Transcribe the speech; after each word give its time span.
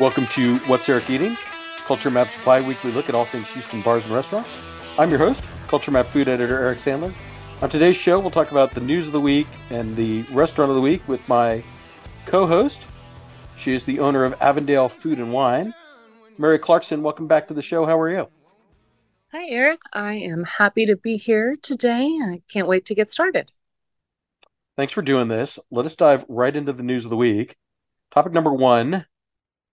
Welcome 0.00 0.28
to 0.28 0.58
What's 0.60 0.88
Eric 0.88 1.10
Eating? 1.10 1.36
Culture 1.84 2.08
Map's 2.08 2.30
bi 2.44 2.60
weekly 2.60 2.92
look 2.92 3.08
at 3.08 3.16
all 3.16 3.24
things 3.24 3.48
Houston 3.48 3.82
bars 3.82 4.04
and 4.04 4.14
restaurants. 4.14 4.52
I'm 4.96 5.10
your 5.10 5.18
host, 5.18 5.42
Culture 5.66 5.90
Map 5.90 6.06
food 6.06 6.28
editor 6.28 6.56
Eric 6.56 6.78
Sandler. 6.78 7.12
On 7.62 7.68
today's 7.68 7.96
show, 7.96 8.20
we'll 8.20 8.30
talk 8.30 8.52
about 8.52 8.70
the 8.70 8.80
news 8.80 9.08
of 9.08 9.12
the 9.12 9.20
week 9.20 9.48
and 9.70 9.96
the 9.96 10.22
restaurant 10.30 10.70
of 10.70 10.76
the 10.76 10.80
week 10.80 11.02
with 11.08 11.28
my 11.28 11.64
co 12.26 12.46
host. 12.46 12.78
She 13.58 13.74
is 13.74 13.84
the 13.84 13.98
owner 13.98 14.22
of 14.22 14.40
Avondale 14.40 14.88
Food 14.88 15.18
and 15.18 15.32
Wine. 15.32 15.74
Mary 16.38 16.60
Clarkson, 16.60 17.02
welcome 17.02 17.26
back 17.26 17.48
to 17.48 17.54
the 17.54 17.60
show. 17.60 17.84
How 17.84 17.98
are 17.98 18.08
you? 18.08 18.28
Hi, 19.32 19.48
Eric. 19.48 19.80
I 19.92 20.14
am 20.14 20.44
happy 20.44 20.86
to 20.86 20.94
be 20.94 21.16
here 21.16 21.56
today. 21.60 22.06
I 22.22 22.40
can't 22.48 22.68
wait 22.68 22.84
to 22.84 22.94
get 22.94 23.10
started. 23.10 23.50
Thanks 24.76 24.92
for 24.92 25.02
doing 25.02 25.26
this. 25.26 25.58
Let 25.72 25.86
us 25.86 25.96
dive 25.96 26.24
right 26.28 26.54
into 26.54 26.72
the 26.72 26.84
news 26.84 27.04
of 27.04 27.10
the 27.10 27.16
week. 27.16 27.56
Topic 28.12 28.32
number 28.32 28.52
one 28.52 29.04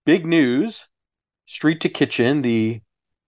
big 0.05 0.25
news 0.25 0.85
Street 1.47 1.81
to 1.81 1.89
Kitchen, 1.89 2.41
the 2.41 2.81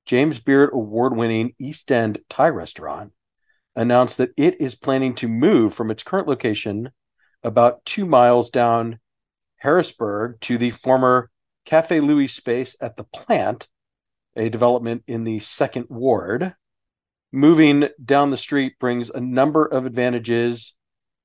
James 0.06 0.40
Beard 0.40 0.70
award 0.74 1.16
winning 1.16 1.54
East 1.60 1.92
End 1.92 2.20
Thai 2.30 2.50
restaurant, 2.50 3.12
announced 3.76 4.18
that 4.18 4.32
it 4.38 4.62
is 4.62 4.76
planning 4.76 5.14
to 5.16 5.28
move 5.28 5.74
from 5.74 5.92
its 5.92 6.04
current 6.04 6.28
location 6.28 6.92
about 7.44 7.86
two 7.86 8.06
miles 8.06 8.50
down 8.50 9.00
Harrisburg 9.58 10.40
to 10.42 10.58
the 10.58 10.72
former 10.72 11.30
Cafe 11.66 12.00
Louis 12.00 12.28
space 12.28 12.76
at 12.80 12.96
the 12.96 13.04
plant, 13.04 13.68
a 14.36 14.50
development 14.50 15.04
in 15.08 15.24
the 15.24 15.40
second 15.40 15.88
ward. 15.90 16.56
Moving 17.32 17.90
down 18.04 18.32
the 18.32 18.38
street 18.38 18.80
brings 18.80 19.10
a 19.10 19.20
number 19.20 19.66
of 19.66 19.86
advantages, 19.86 20.74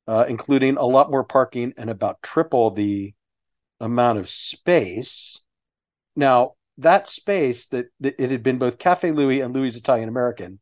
uh, 0.08 0.24
including 0.28 0.77
a 0.77 0.84
lot 0.84 1.10
more 1.10 1.24
parking 1.24 1.72
and 1.77 1.88
about 1.88 2.22
triple 2.22 2.70
the 2.70 3.14
amount 3.80 4.18
of 4.18 4.28
space. 4.28 5.41
Now, 6.16 6.52
that 6.78 7.08
space 7.08 7.66
that, 7.66 7.86
that 8.00 8.14
it 8.18 8.30
had 8.30 8.42
been 8.42 8.58
both 8.58 8.78
Cafe 8.78 9.10
Louis 9.10 9.41
and 9.41 9.55
Louis 9.55 9.77
Italian 9.77 10.08
American, 10.08 10.60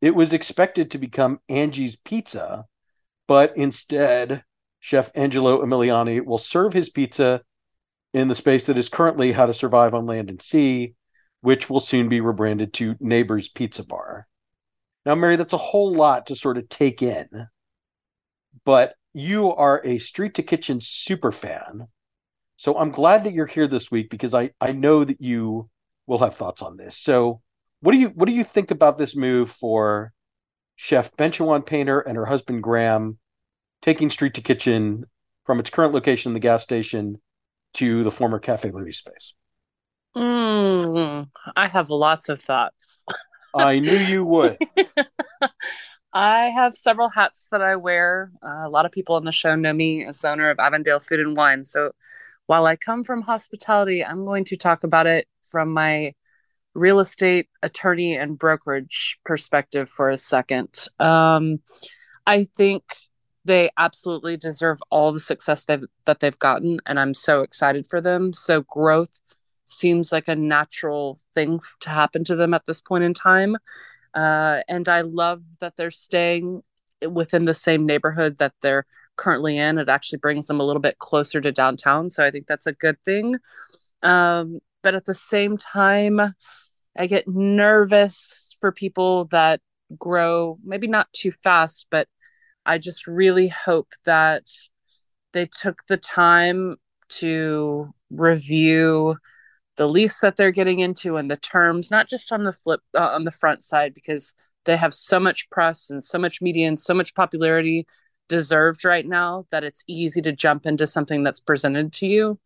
it 0.00 0.14
was 0.14 0.32
expected 0.32 0.90
to 0.90 0.98
become 0.98 1.40
Angie's 1.48 1.96
Pizza, 1.96 2.66
but 3.26 3.56
instead, 3.56 4.44
Chef 4.80 5.10
Angelo 5.14 5.64
Emiliani 5.64 6.24
will 6.24 6.38
serve 6.38 6.72
his 6.72 6.90
pizza 6.90 7.42
in 8.14 8.28
the 8.28 8.34
space 8.34 8.64
that 8.64 8.78
is 8.78 8.88
currently 8.88 9.32
How 9.32 9.46
to 9.46 9.54
Survive 9.54 9.94
on 9.94 10.06
Land 10.06 10.30
and 10.30 10.40
Sea, 10.40 10.94
which 11.40 11.68
will 11.68 11.80
soon 11.80 12.08
be 12.08 12.20
rebranded 12.20 12.72
to 12.74 12.94
Neighbors 13.00 13.48
Pizza 13.48 13.84
Bar. 13.84 14.26
Now, 15.04 15.14
Mary, 15.14 15.36
that's 15.36 15.52
a 15.52 15.58
whole 15.58 15.94
lot 15.94 16.26
to 16.26 16.36
sort 16.36 16.58
of 16.58 16.68
take 16.68 17.02
in, 17.02 17.28
but 18.64 18.94
you 19.12 19.52
are 19.52 19.80
a 19.84 19.98
street 19.98 20.34
to 20.34 20.42
kitchen 20.42 20.80
super 20.80 21.32
fan. 21.32 21.88
So 22.56 22.78
I'm 22.78 22.90
glad 22.90 23.24
that 23.24 23.32
you're 23.32 23.46
here 23.46 23.68
this 23.68 23.90
week 23.90 24.10
because 24.10 24.34
I, 24.34 24.50
I 24.60 24.72
know 24.72 25.04
that 25.04 25.20
you 25.20 25.68
will 26.06 26.18
have 26.18 26.36
thoughts 26.36 26.62
on 26.62 26.76
this. 26.76 26.96
So 26.96 27.42
what 27.80 27.92
do 27.92 27.98
you 27.98 28.08
what 28.08 28.26
do 28.26 28.32
you 28.32 28.44
think 28.44 28.70
about 28.70 28.98
this 28.98 29.14
move 29.14 29.50
for 29.50 30.12
Chef 30.74 31.14
Benchawan 31.16 31.64
Painter 31.64 32.00
and 32.00 32.16
her 32.16 32.26
husband 32.26 32.62
Graham 32.62 33.18
taking 33.82 34.10
street 34.10 34.34
to 34.34 34.40
kitchen 34.40 35.04
from 35.44 35.60
its 35.60 35.70
current 35.70 35.94
location, 35.94 36.30
in 36.30 36.34
the 36.34 36.40
gas 36.40 36.62
station, 36.62 37.20
to 37.74 38.02
the 38.02 38.10
former 38.10 38.38
Cafe 38.38 38.70
Louis 38.70 38.92
space? 38.92 39.34
Mm, 40.16 41.28
I 41.54 41.68
have 41.68 41.90
lots 41.90 42.28
of 42.28 42.40
thoughts. 42.40 43.04
I 43.54 43.78
knew 43.78 43.96
you 43.96 44.24
would. 44.24 44.58
I 46.12 46.46
have 46.46 46.74
several 46.74 47.10
hats 47.10 47.48
that 47.52 47.60
I 47.60 47.76
wear. 47.76 48.32
Uh, 48.42 48.62
a 48.64 48.70
lot 48.70 48.86
of 48.86 48.92
people 48.92 49.16
on 49.16 49.24
the 49.24 49.32
show 49.32 49.54
know 49.54 49.74
me 49.74 50.04
as 50.04 50.18
the 50.18 50.30
owner 50.30 50.48
of 50.48 50.58
Avondale 50.58 51.00
Food 51.00 51.20
and 51.20 51.36
Wine. 51.36 51.64
So 51.64 51.92
while 52.46 52.66
I 52.66 52.76
come 52.76 53.04
from 53.04 53.22
hospitality, 53.22 54.04
I'm 54.04 54.24
going 54.24 54.44
to 54.44 54.56
talk 54.56 54.84
about 54.84 55.06
it 55.06 55.26
from 55.44 55.72
my 55.72 56.14
real 56.74 57.00
estate 57.00 57.48
attorney 57.62 58.16
and 58.16 58.38
brokerage 58.38 59.18
perspective 59.24 59.88
for 59.88 60.08
a 60.08 60.18
second. 60.18 60.88
Um, 60.98 61.60
I 62.26 62.44
think 62.44 62.82
they 63.44 63.70
absolutely 63.78 64.36
deserve 64.36 64.78
all 64.90 65.12
the 65.12 65.20
success 65.20 65.64
they've, 65.64 65.84
that 66.04 66.20
they've 66.20 66.38
gotten, 66.38 66.80
and 66.86 66.98
I'm 66.98 67.14
so 67.14 67.42
excited 67.42 67.86
for 67.88 68.00
them. 68.00 68.32
So 68.32 68.62
growth 68.62 69.20
seems 69.64 70.12
like 70.12 70.28
a 70.28 70.36
natural 70.36 71.20
thing 71.34 71.60
to 71.80 71.90
happen 71.90 72.24
to 72.24 72.36
them 72.36 72.54
at 72.54 72.66
this 72.66 72.80
point 72.80 73.04
in 73.04 73.14
time. 73.14 73.56
Uh, 74.14 74.60
and 74.68 74.88
I 74.88 75.02
love 75.02 75.42
that 75.60 75.76
they're 75.76 75.90
staying 75.90 76.62
within 77.10 77.44
the 77.44 77.54
same 77.54 77.84
neighborhood 77.84 78.38
that 78.38 78.52
they're 78.62 78.86
currently 79.16 79.58
in. 79.58 79.78
It 79.78 79.88
actually 79.88 80.18
brings 80.18 80.46
them 80.46 80.60
a 80.60 80.64
little 80.64 80.80
bit 80.80 80.98
closer 80.98 81.40
to 81.40 81.52
downtown. 81.52 82.10
So 82.10 82.24
I 82.24 82.30
think 82.30 82.46
that's 82.46 82.66
a 82.66 82.72
good 82.72 82.96
thing. 83.04 83.36
Um, 84.02 84.60
but 84.82 84.94
at 84.94 85.04
the 85.04 85.14
same 85.14 85.56
time, 85.56 86.20
I 86.96 87.06
get 87.06 87.28
nervous 87.28 88.56
for 88.60 88.72
people 88.72 89.26
that 89.26 89.60
grow 89.98 90.58
maybe 90.64 90.86
not 90.86 91.12
too 91.12 91.32
fast, 91.42 91.86
but 91.90 92.08
I 92.64 92.78
just 92.78 93.06
really 93.06 93.48
hope 93.48 93.88
that 94.04 94.44
they 95.32 95.46
took 95.46 95.86
the 95.86 95.96
time 95.96 96.76
to 97.08 97.92
review 98.10 99.16
the 99.76 99.88
lease 99.88 100.20
that 100.20 100.36
they're 100.36 100.50
getting 100.50 100.80
into 100.80 101.16
and 101.16 101.30
the 101.30 101.36
terms, 101.36 101.90
not 101.90 102.08
just 102.08 102.32
on 102.32 102.42
the 102.42 102.52
flip 102.52 102.80
uh, 102.94 103.10
on 103.12 103.24
the 103.24 103.30
front 103.30 103.62
side, 103.62 103.92
because 103.94 104.34
they 104.66 104.76
have 104.76 104.92
so 104.92 105.18
much 105.18 105.48
press 105.50 105.88
and 105.90 106.04
so 106.04 106.18
much 106.18 106.42
media 106.42 106.68
and 106.68 106.78
so 106.78 106.92
much 106.92 107.14
popularity 107.14 107.86
deserved 108.28 108.84
right 108.84 109.06
now 109.06 109.46
that 109.50 109.64
it's 109.64 109.84
easy 109.86 110.20
to 110.20 110.32
jump 110.32 110.66
into 110.66 110.86
something 110.86 111.22
that's 111.22 111.40
presented 111.40 111.92
to 111.94 112.06
you. 112.06 112.38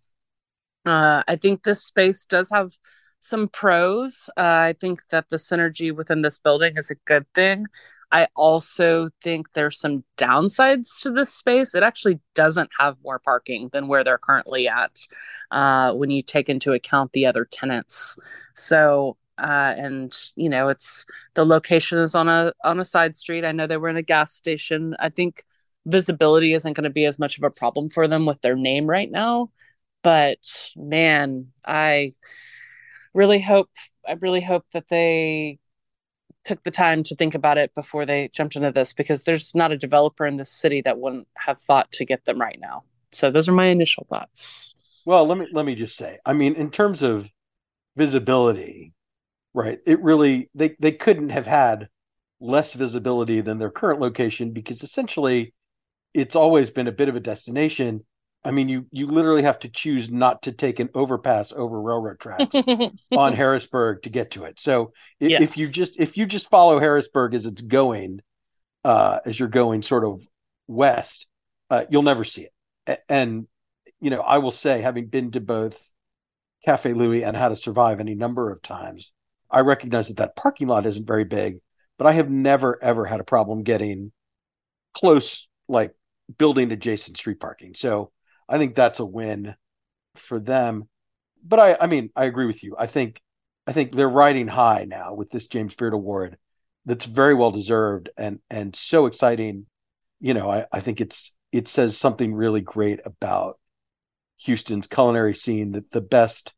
Uh, 0.86 1.22
I 1.26 1.36
think 1.36 1.62
this 1.62 1.84
space 1.84 2.24
does 2.24 2.50
have 2.50 2.72
some 3.18 3.48
pros. 3.48 4.30
Uh, 4.36 4.40
I 4.40 4.74
think 4.80 5.00
that 5.10 5.28
the 5.28 5.36
synergy 5.36 5.94
within 5.94 6.22
this 6.22 6.38
building 6.38 6.76
is 6.76 6.90
a 6.90 6.94
good 7.06 7.26
thing. 7.34 7.66
I 8.12 8.28
also 8.34 9.08
think 9.22 9.52
there's 9.52 9.78
some 9.78 10.04
downsides 10.18 11.00
to 11.02 11.12
this 11.12 11.32
space. 11.32 11.74
It 11.74 11.82
actually 11.84 12.18
doesn't 12.34 12.70
have 12.78 12.96
more 13.04 13.20
parking 13.20 13.68
than 13.72 13.86
where 13.86 14.02
they're 14.02 14.18
currently 14.18 14.68
at 14.68 15.06
uh, 15.50 15.92
when 15.92 16.10
you 16.10 16.22
take 16.22 16.48
into 16.48 16.72
account 16.72 17.12
the 17.12 17.26
other 17.26 17.44
tenants. 17.44 18.18
So, 18.56 19.16
uh, 19.40 19.74
and 19.76 20.16
you 20.36 20.48
know, 20.48 20.68
it's 20.68 21.06
the 21.34 21.44
location 21.44 21.98
is 21.98 22.14
on 22.14 22.28
a 22.28 22.52
on 22.64 22.78
a 22.78 22.84
side 22.84 23.16
street. 23.16 23.44
I 23.44 23.52
know 23.52 23.66
they 23.66 23.76
were 23.76 23.88
in 23.88 23.96
a 23.96 24.02
gas 24.02 24.34
station. 24.34 24.94
I 24.98 25.08
think 25.08 25.44
visibility 25.86 26.52
isn't 26.52 26.74
going 26.74 26.84
to 26.84 26.90
be 26.90 27.06
as 27.06 27.18
much 27.18 27.38
of 27.38 27.44
a 27.44 27.50
problem 27.50 27.88
for 27.88 28.06
them 28.06 28.26
with 28.26 28.40
their 28.42 28.56
name 28.56 28.86
right 28.86 29.10
now. 29.10 29.50
But 30.02 30.38
man, 30.76 31.48
I 31.66 32.12
really 33.14 33.40
hope 33.40 33.70
I 34.06 34.12
really 34.14 34.40
hope 34.40 34.64
that 34.72 34.88
they 34.88 35.58
took 36.44 36.62
the 36.62 36.70
time 36.70 37.02
to 37.04 37.14
think 37.14 37.34
about 37.34 37.58
it 37.58 37.74
before 37.74 38.06
they 38.06 38.28
jumped 38.28 38.56
into 38.56 38.72
this 38.72 38.92
because 38.92 39.24
there's 39.24 39.54
not 39.54 39.72
a 39.72 39.76
developer 39.76 40.26
in 40.26 40.36
the 40.36 40.44
city 40.44 40.80
that 40.82 40.98
wouldn't 40.98 41.28
have 41.36 41.60
thought 41.60 41.92
to 41.92 42.04
get 42.04 42.24
them 42.24 42.40
right 42.40 42.58
now. 42.60 42.82
So 43.12 43.30
those 43.30 43.48
are 43.48 43.52
my 43.52 43.66
initial 43.66 44.06
thoughts. 44.08 44.74
Well, 45.06 45.26
let 45.26 45.38
me 45.38 45.46
let 45.52 45.66
me 45.66 45.74
just 45.74 45.96
say, 45.96 46.18
I 46.24 46.32
mean, 46.32 46.54
in 46.54 46.70
terms 46.70 47.02
of 47.02 47.30
visibility, 47.96 48.92
right? 49.54 49.78
It 49.86 50.00
really 50.02 50.50
they 50.54 50.76
they 50.78 50.92
couldn't 50.92 51.30
have 51.30 51.46
had 51.46 51.88
less 52.40 52.72
visibility 52.72 53.40
than 53.40 53.58
their 53.58 53.70
current 53.70 54.00
location 54.00 54.52
because 54.52 54.82
essentially 54.82 55.54
it's 56.14 56.34
always 56.34 56.70
been 56.70 56.88
a 56.88 56.92
bit 56.92 57.08
of 57.08 57.16
a 57.16 57.20
destination. 57.20 58.04
I 58.42 58.52
mean, 58.52 58.68
you 58.68 58.86
you 58.90 59.06
literally 59.06 59.42
have 59.42 59.58
to 59.60 59.68
choose 59.68 60.10
not 60.10 60.42
to 60.42 60.52
take 60.52 60.80
an 60.80 60.88
overpass 60.94 61.52
over 61.52 61.80
railroad 61.80 62.18
tracks 62.18 62.54
on 63.12 63.34
Harrisburg 63.34 64.02
to 64.02 64.10
get 64.10 64.32
to 64.32 64.44
it. 64.44 64.58
So 64.58 64.92
if, 65.18 65.30
yes. 65.30 65.42
if, 65.42 65.56
you 65.56 65.66
just 65.68 66.00
if 66.00 66.16
you 66.16 66.26
just 66.26 66.48
follow 66.48 66.80
Harrisburg 66.80 67.34
as 67.34 67.44
it's 67.44 67.60
going, 67.60 68.20
uh, 68.82 69.20
as 69.26 69.38
you're 69.38 69.48
going 69.48 69.82
sort 69.82 70.04
of 70.04 70.26
west, 70.66 71.26
uh, 71.68 71.84
you'll 71.90 72.02
never 72.02 72.24
see 72.24 72.48
it. 72.86 73.02
And 73.08 73.46
you 74.00 74.08
know, 74.08 74.20
I 74.20 74.38
will 74.38 74.50
say, 74.50 74.80
having 74.80 75.08
been 75.08 75.32
to 75.32 75.40
both 75.40 75.78
Cafe 76.64 76.92
Louis 76.94 77.22
and 77.22 77.36
How 77.36 77.50
to 77.50 77.56
Survive 77.56 78.00
any 78.00 78.14
number 78.14 78.50
of 78.50 78.62
times, 78.62 79.12
I 79.50 79.60
recognize 79.60 80.08
that 80.08 80.18
that 80.18 80.36
parking 80.36 80.68
lot 80.68 80.86
isn't 80.86 81.06
very 81.06 81.24
big, 81.24 81.58
but 81.98 82.06
I 82.06 82.12
have 82.12 82.30
never 82.30 82.82
ever 82.82 83.04
had 83.04 83.20
a 83.20 83.24
problem 83.24 83.62
getting 83.62 84.12
close, 84.94 85.48
like 85.68 85.94
building 86.38 86.72
adjacent 86.72 87.16
street 87.16 87.40
parking. 87.40 87.74
So 87.74 88.12
I 88.48 88.58
think 88.58 88.74
that's 88.74 89.00
a 89.00 89.06
win 89.06 89.54
for 90.16 90.40
them. 90.40 90.88
But 91.42 91.60
I, 91.60 91.76
I 91.80 91.86
mean, 91.86 92.10
I 92.14 92.24
agree 92.24 92.46
with 92.46 92.62
you. 92.62 92.76
I 92.78 92.86
think, 92.86 93.20
I 93.66 93.72
think 93.72 93.94
they're 93.94 94.08
riding 94.08 94.48
high 94.48 94.84
now 94.88 95.14
with 95.14 95.30
this 95.30 95.46
James 95.46 95.74
Beard 95.74 95.94
Award. 95.94 96.36
That's 96.86 97.04
very 97.04 97.34
well 97.34 97.50
deserved 97.50 98.10
and 98.16 98.40
and 98.48 98.74
so 98.74 99.06
exciting. 99.06 99.66
You 100.20 100.34
know, 100.34 100.50
I, 100.50 100.66
I 100.72 100.80
think 100.80 101.00
it's 101.00 101.32
it 101.52 101.68
says 101.68 101.96
something 101.96 102.34
really 102.34 102.60
great 102.60 103.00
about 103.04 103.58
Houston's 104.38 104.86
culinary 104.86 105.34
scene. 105.34 105.72
That 105.72 105.90
the 105.90 106.00
best, 106.00 106.52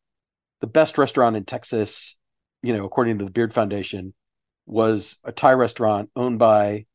the 0.60 0.66
best 0.66 0.98
restaurant 0.98 1.36
in 1.36 1.44
Texas, 1.44 2.16
you 2.62 2.72
know, 2.72 2.84
according 2.84 3.18
to 3.18 3.24
the 3.24 3.30
Beard 3.30 3.54
Foundation, 3.54 4.14
was 4.66 5.18
a 5.24 5.32
Thai 5.32 5.52
restaurant 5.52 6.10
owned 6.14 6.38
by 6.38 6.86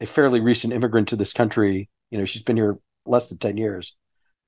a 0.00 0.06
fairly 0.06 0.40
recent 0.40 0.72
immigrant 0.72 1.08
to 1.08 1.16
this 1.16 1.32
country 1.32 1.90
you 2.10 2.18
know, 2.18 2.24
she's 2.24 2.42
been 2.42 2.56
here 2.56 2.78
less 3.06 3.28
than 3.28 3.38
10 3.38 3.56
years 3.56 3.96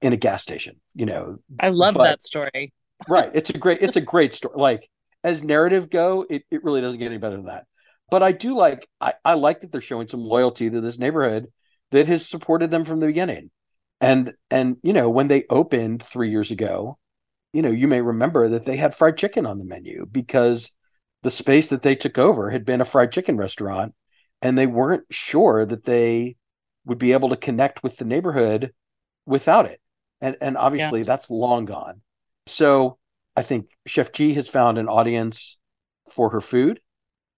in 0.00 0.12
a 0.12 0.16
gas 0.16 0.42
station, 0.42 0.80
you 0.94 1.06
know. 1.06 1.38
I 1.60 1.68
love 1.68 1.94
but, 1.94 2.04
that 2.04 2.22
story. 2.22 2.72
right. 3.08 3.30
It's 3.34 3.50
a 3.50 3.58
great 3.58 3.82
it's 3.82 3.96
a 3.96 4.00
great 4.00 4.34
story. 4.34 4.54
Like 4.56 4.88
as 5.24 5.42
narrative 5.42 5.88
go, 5.88 6.26
it, 6.28 6.42
it 6.50 6.64
really 6.64 6.80
doesn't 6.80 6.98
get 6.98 7.06
any 7.06 7.18
better 7.18 7.36
than 7.36 7.46
that. 7.46 7.66
But 8.10 8.22
I 8.22 8.32
do 8.32 8.56
like 8.56 8.88
I, 9.00 9.14
I 9.24 9.34
like 9.34 9.60
that 9.60 9.72
they're 9.72 9.80
showing 9.80 10.08
some 10.08 10.20
loyalty 10.20 10.68
to 10.68 10.80
this 10.80 10.98
neighborhood 10.98 11.46
that 11.92 12.08
has 12.08 12.28
supported 12.28 12.70
them 12.70 12.84
from 12.84 13.00
the 13.00 13.06
beginning. 13.06 13.50
And 14.00 14.34
and 14.50 14.76
you 14.82 14.92
know, 14.92 15.08
when 15.08 15.28
they 15.28 15.44
opened 15.48 16.02
three 16.02 16.30
years 16.30 16.50
ago, 16.50 16.98
you 17.52 17.62
know, 17.62 17.70
you 17.70 17.88
may 17.88 18.00
remember 18.00 18.48
that 18.48 18.64
they 18.64 18.76
had 18.76 18.94
fried 18.94 19.16
chicken 19.16 19.46
on 19.46 19.58
the 19.58 19.64
menu 19.64 20.06
because 20.10 20.70
the 21.22 21.30
space 21.30 21.68
that 21.68 21.82
they 21.82 21.94
took 21.94 22.18
over 22.18 22.50
had 22.50 22.64
been 22.64 22.80
a 22.80 22.86
fried 22.86 23.12
chicken 23.12 23.36
restaurant 23.36 23.94
and 24.40 24.58
they 24.58 24.66
weren't 24.66 25.04
sure 25.10 25.64
that 25.64 25.84
they 25.84 26.36
would 26.84 26.98
be 26.98 27.12
able 27.12 27.28
to 27.28 27.36
connect 27.36 27.82
with 27.82 27.96
the 27.96 28.04
neighborhood 28.04 28.72
without 29.26 29.66
it. 29.66 29.80
And 30.20 30.36
and 30.40 30.56
obviously 30.56 31.00
yeah. 31.00 31.06
that's 31.06 31.30
long 31.30 31.64
gone. 31.64 32.00
So 32.46 32.98
I 33.36 33.42
think 33.42 33.68
Chef 33.86 34.12
G 34.12 34.34
has 34.34 34.48
found 34.48 34.78
an 34.78 34.88
audience 34.88 35.58
for 36.10 36.30
her 36.30 36.40
food, 36.40 36.80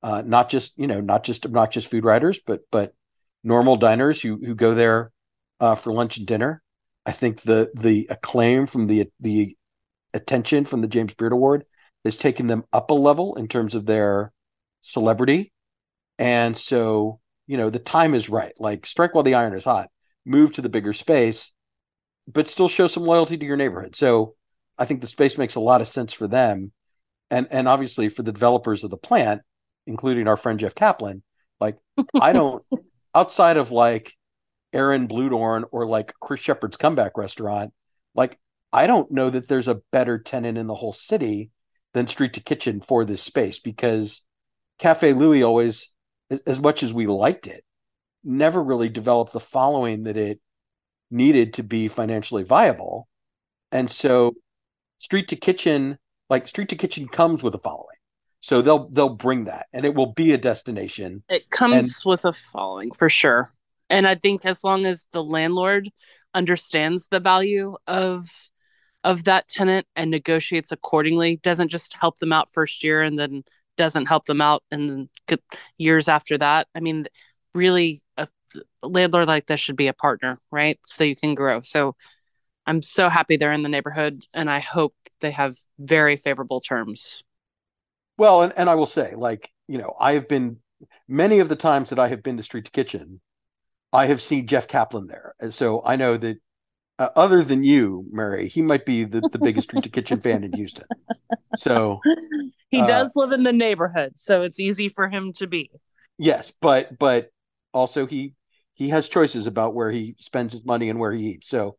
uh, 0.02 0.22
not 0.24 0.48
just 0.48 0.78
you 0.78 0.86
know 0.86 1.00
not 1.00 1.24
just 1.24 1.44
obnoxious 1.44 1.84
food 1.84 2.04
writers, 2.04 2.40
but 2.46 2.60
but 2.70 2.94
normal 3.42 3.76
diners 3.76 4.20
who 4.20 4.36
who 4.36 4.54
go 4.54 4.74
there 4.74 5.12
uh, 5.60 5.74
for 5.74 5.92
lunch 5.92 6.16
and 6.18 6.26
dinner. 6.26 6.62
I 7.06 7.12
think 7.12 7.42
the 7.42 7.70
the 7.74 8.06
acclaim 8.10 8.66
from 8.66 8.86
the 8.86 9.10
the 9.20 9.56
attention 10.14 10.64
from 10.64 10.80
the 10.80 10.88
James 10.88 11.12
Beard 11.14 11.32
Award 11.32 11.64
has 12.04 12.16
taken 12.16 12.46
them 12.46 12.64
up 12.72 12.90
a 12.90 12.94
level 12.94 13.34
in 13.36 13.48
terms 13.48 13.74
of 13.74 13.84
their 13.84 14.32
celebrity, 14.80 15.52
and 16.18 16.56
so 16.56 17.20
you 17.46 17.56
know 17.56 17.68
the 17.68 17.78
time 17.78 18.14
is 18.14 18.28
right. 18.28 18.54
Like 18.58 18.86
strike 18.86 19.14
while 19.14 19.24
the 19.24 19.34
iron 19.34 19.54
is 19.54 19.64
hot, 19.64 19.90
move 20.24 20.54
to 20.54 20.62
the 20.62 20.68
bigger 20.68 20.92
space, 20.92 21.52
but 22.26 22.48
still 22.48 22.68
show 22.68 22.86
some 22.86 23.04
loyalty 23.04 23.36
to 23.36 23.44
your 23.44 23.56
neighborhood. 23.56 23.96
So 23.96 24.34
I 24.78 24.86
think 24.86 25.00
the 25.00 25.06
space 25.06 25.36
makes 25.36 25.54
a 25.54 25.60
lot 25.60 25.80
of 25.80 25.88
sense 25.88 26.12
for 26.12 26.28
them, 26.28 26.72
and 27.30 27.48
and 27.50 27.68
obviously 27.68 28.08
for 28.08 28.22
the 28.22 28.32
developers 28.32 28.84
of 28.84 28.90
the 28.90 28.96
plant, 28.96 29.42
including 29.86 30.28
our 30.28 30.36
friend 30.36 30.58
Jeff 30.58 30.74
Kaplan. 30.74 31.22
Like 31.60 31.78
I 32.20 32.32
don't 32.34 32.64
outside 33.14 33.56
of 33.56 33.70
like 33.70 34.12
Aaron 34.72 35.08
Bludorn 35.08 35.64
or 35.70 35.86
like 35.86 36.12
Chris 36.20 36.40
Shepherd's 36.40 36.76
comeback 36.76 37.16
restaurant, 37.16 37.72
like 38.14 38.38
I 38.74 38.88
don't 38.88 39.12
know 39.12 39.30
that 39.30 39.46
there's 39.46 39.68
a 39.68 39.80
better 39.92 40.18
tenant 40.18 40.58
in 40.58 40.66
the 40.66 40.74
whole 40.74 40.92
city 40.92 41.52
than 41.92 42.08
Street 42.08 42.32
to 42.32 42.40
Kitchen 42.40 42.80
for 42.80 43.04
this 43.04 43.22
space 43.22 43.60
because 43.60 44.20
Cafe 44.80 45.12
Louis 45.12 45.44
always, 45.44 45.88
as 46.44 46.58
much 46.58 46.82
as 46.82 46.92
we 46.92 47.06
liked 47.06 47.46
it, 47.46 47.64
never 48.24 48.60
really 48.60 48.88
developed 48.88 49.32
the 49.32 49.38
following 49.38 50.02
that 50.04 50.16
it 50.16 50.40
needed 51.08 51.54
to 51.54 51.62
be 51.62 51.86
financially 51.86 52.42
viable. 52.42 53.06
And 53.70 53.88
so 53.88 54.34
Street 54.98 55.28
to 55.28 55.36
Kitchen, 55.36 55.96
like 56.28 56.48
Street 56.48 56.70
to 56.70 56.76
Kitchen 56.76 57.06
comes 57.06 57.44
with 57.44 57.54
a 57.54 57.58
following. 57.58 57.86
So 58.40 58.60
they'll 58.60 58.88
they'll 58.88 59.08
bring 59.08 59.44
that 59.44 59.66
and 59.72 59.86
it 59.86 59.94
will 59.94 60.12
be 60.12 60.32
a 60.32 60.38
destination. 60.38 61.22
It 61.28 61.48
comes 61.48 61.84
and, 62.04 62.10
with 62.10 62.24
a 62.24 62.32
following 62.32 62.90
for 62.90 63.08
sure. 63.08 63.52
And 63.88 64.04
I 64.04 64.16
think 64.16 64.44
as 64.44 64.64
long 64.64 64.84
as 64.84 65.06
the 65.12 65.22
landlord 65.22 65.90
understands 66.34 67.06
the 67.06 67.20
value 67.20 67.76
of 67.86 68.28
of 69.04 69.24
that 69.24 69.46
tenant 69.48 69.86
and 69.94 70.10
negotiates 70.10 70.72
accordingly, 70.72 71.36
doesn't 71.36 71.68
just 71.68 71.94
help 71.94 72.18
them 72.18 72.32
out 72.32 72.52
first 72.52 72.82
year 72.82 73.02
and 73.02 73.18
then 73.18 73.44
doesn't 73.76 74.06
help 74.06 74.24
them 74.24 74.40
out 74.40 74.62
and 74.70 75.08
years 75.78 76.08
after 76.08 76.38
that. 76.38 76.66
I 76.74 76.80
mean, 76.80 77.06
really 77.54 78.00
a 78.16 78.28
landlord 78.82 79.28
like 79.28 79.46
this 79.46 79.60
should 79.60 79.76
be 79.76 79.88
a 79.88 79.92
partner, 79.92 80.40
right? 80.50 80.78
So 80.84 81.04
you 81.04 81.16
can 81.16 81.34
grow. 81.34 81.60
So 81.62 81.96
I'm 82.66 82.82
so 82.82 83.08
happy 83.08 83.36
they're 83.36 83.52
in 83.52 83.62
the 83.62 83.68
neighborhood 83.68 84.24
and 84.32 84.50
I 84.50 84.60
hope 84.60 84.94
they 85.20 85.32
have 85.32 85.54
very 85.78 86.16
favorable 86.16 86.60
terms. 86.60 87.22
Well, 88.16 88.42
and, 88.42 88.52
and 88.56 88.70
I 88.70 88.74
will 88.74 88.86
say, 88.86 89.14
like, 89.16 89.50
you 89.68 89.78
know, 89.78 89.94
I 89.98 90.12
have 90.12 90.28
been 90.28 90.58
many 91.08 91.40
of 91.40 91.48
the 91.48 91.56
times 91.56 91.90
that 91.90 91.98
I 91.98 92.08
have 92.08 92.22
been 92.22 92.36
to 92.36 92.42
Street 92.42 92.66
to 92.66 92.70
Kitchen, 92.70 93.20
I 93.92 94.06
have 94.06 94.22
seen 94.22 94.46
Jeff 94.46 94.66
Kaplan 94.66 95.08
there. 95.08 95.34
And 95.40 95.52
so 95.52 95.82
I 95.84 95.96
know 95.96 96.16
that 96.16 96.38
uh, 96.98 97.08
other 97.16 97.42
than 97.42 97.64
you, 97.64 98.06
Mary, 98.10 98.48
he 98.48 98.62
might 98.62 98.86
be 98.86 99.04
the, 99.04 99.20
the 99.32 99.38
biggest 99.38 99.68
Street 99.68 99.84
to 99.84 99.90
Kitchen 99.90 100.20
fan 100.20 100.44
in 100.44 100.52
Houston. 100.52 100.86
So 101.56 102.00
he 102.70 102.80
uh, 102.80 102.86
does 102.86 103.12
live 103.16 103.32
in 103.32 103.42
the 103.42 103.52
neighborhood, 103.52 104.12
so 104.16 104.42
it's 104.42 104.60
easy 104.60 104.88
for 104.88 105.08
him 105.08 105.32
to 105.34 105.46
be. 105.46 105.70
Yes, 106.18 106.52
but 106.60 106.96
but 106.98 107.30
also 107.72 108.06
he 108.06 108.34
he 108.74 108.90
has 108.90 109.08
choices 109.08 109.46
about 109.46 109.74
where 109.74 109.90
he 109.90 110.14
spends 110.18 110.52
his 110.52 110.64
money 110.64 110.88
and 110.88 110.98
where 110.98 111.12
he 111.12 111.30
eats. 111.30 111.48
So 111.48 111.76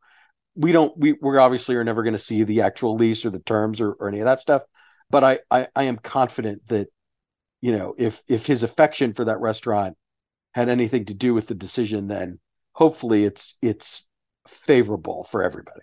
we 0.55 0.71
don't 0.71 0.97
we 0.97 1.13
we 1.21 1.37
obviously 1.37 1.75
are 1.75 1.83
never 1.83 2.03
going 2.03 2.13
to 2.13 2.19
see 2.19 2.43
the 2.43 2.61
actual 2.61 2.95
lease 2.95 3.25
or 3.25 3.29
the 3.29 3.39
terms 3.39 3.79
or, 3.79 3.91
or 3.91 4.09
any 4.09 4.19
of 4.19 4.25
that 4.25 4.39
stuff. 4.39 4.63
But 5.09 5.23
I, 5.23 5.39
I 5.49 5.67
I 5.75 5.83
am 5.83 5.97
confident 5.97 6.67
that 6.67 6.87
you 7.61 7.71
know 7.71 7.93
if 7.97 8.21
if 8.27 8.45
his 8.45 8.63
affection 8.63 9.13
for 9.13 9.25
that 9.25 9.39
restaurant 9.39 9.95
had 10.53 10.67
anything 10.67 11.05
to 11.05 11.13
do 11.13 11.33
with 11.33 11.47
the 11.47 11.55
decision, 11.55 12.07
then 12.07 12.39
hopefully 12.73 13.23
it's 13.23 13.57
it's 13.61 14.05
favorable 14.47 15.23
for 15.23 15.43
everybody. 15.43 15.81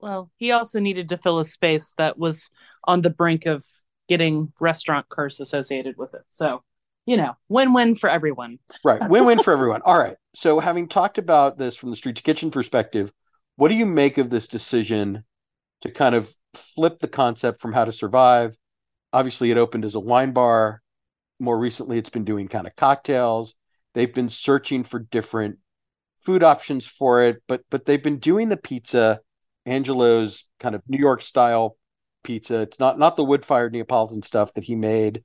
Well, 0.00 0.30
he 0.36 0.52
also 0.52 0.80
needed 0.80 1.08
to 1.10 1.18
fill 1.18 1.38
a 1.38 1.44
space 1.44 1.94
that 1.98 2.18
was 2.18 2.50
on 2.84 3.00
the 3.00 3.10
brink 3.10 3.46
of 3.46 3.64
getting 4.08 4.52
restaurant 4.60 5.08
curse 5.08 5.40
associated 5.40 5.96
with 5.96 6.14
it. 6.14 6.22
So, 6.30 6.62
you 7.06 7.16
know, 7.16 7.34
win-win 7.48 7.94
for 7.94 8.10
everyone. 8.10 8.58
right, 8.84 9.08
win-win 9.08 9.42
for 9.42 9.52
everyone. 9.52 9.82
All 9.82 9.98
right. 9.98 10.16
So, 10.34 10.60
having 10.60 10.88
talked 10.88 11.18
about 11.18 11.58
this 11.58 11.76
from 11.76 11.90
the 11.90 11.96
street 11.96 12.16
to 12.16 12.22
kitchen 12.22 12.50
perspective, 12.50 13.12
what 13.56 13.68
do 13.68 13.74
you 13.74 13.86
make 13.86 14.18
of 14.18 14.30
this 14.30 14.48
decision 14.48 15.24
to 15.82 15.90
kind 15.90 16.14
of 16.14 16.32
flip 16.54 16.98
the 17.00 17.08
concept 17.08 17.60
from 17.60 17.72
how 17.72 17.84
to 17.84 17.92
survive? 17.92 18.56
Obviously, 19.12 19.50
it 19.50 19.58
opened 19.58 19.84
as 19.84 19.94
a 19.94 20.00
wine 20.00 20.32
bar. 20.32 20.82
More 21.38 21.58
recently, 21.58 21.98
it's 21.98 22.10
been 22.10 22.24
doing 22.24 22.48
kind 22.48 22.66
of 22.66 22.76
cocktails. 22.76 23.54
They've 23.94 24.12
been 24.12 24.28
searching 24.28 24.84
for 24.84 24.98
different 24.98 25.58
food 26.24 26.42
options 26.42 26.86
for 26.86 27.22
it, 27.22 27.42
but 27.46 27.62
but 27.70 27.84
they've 27.84 28.02
been 28.02 28.18
doing 28.18 28.48
the 28.48 28.56
pizza, 28.56 29.20
Angelo's 29.66 30.44
kind 30.60 30.74
of 30.74 30.82
New 30.88 30.98
York 30.98 31.22
style 31.22 31.76
pizza. 32.22 32.60
It's 32.60 32.78
not 32.78 32.98
not 32.98 33.16
the 33.16 33.24
wood 33.24 33.44
fired 33.44 33.72
Neapolitan 33.72 34.22
stuff 34.22 34.52
that 34.54 34.64
he 34.64 34.74
made 34.74 35.22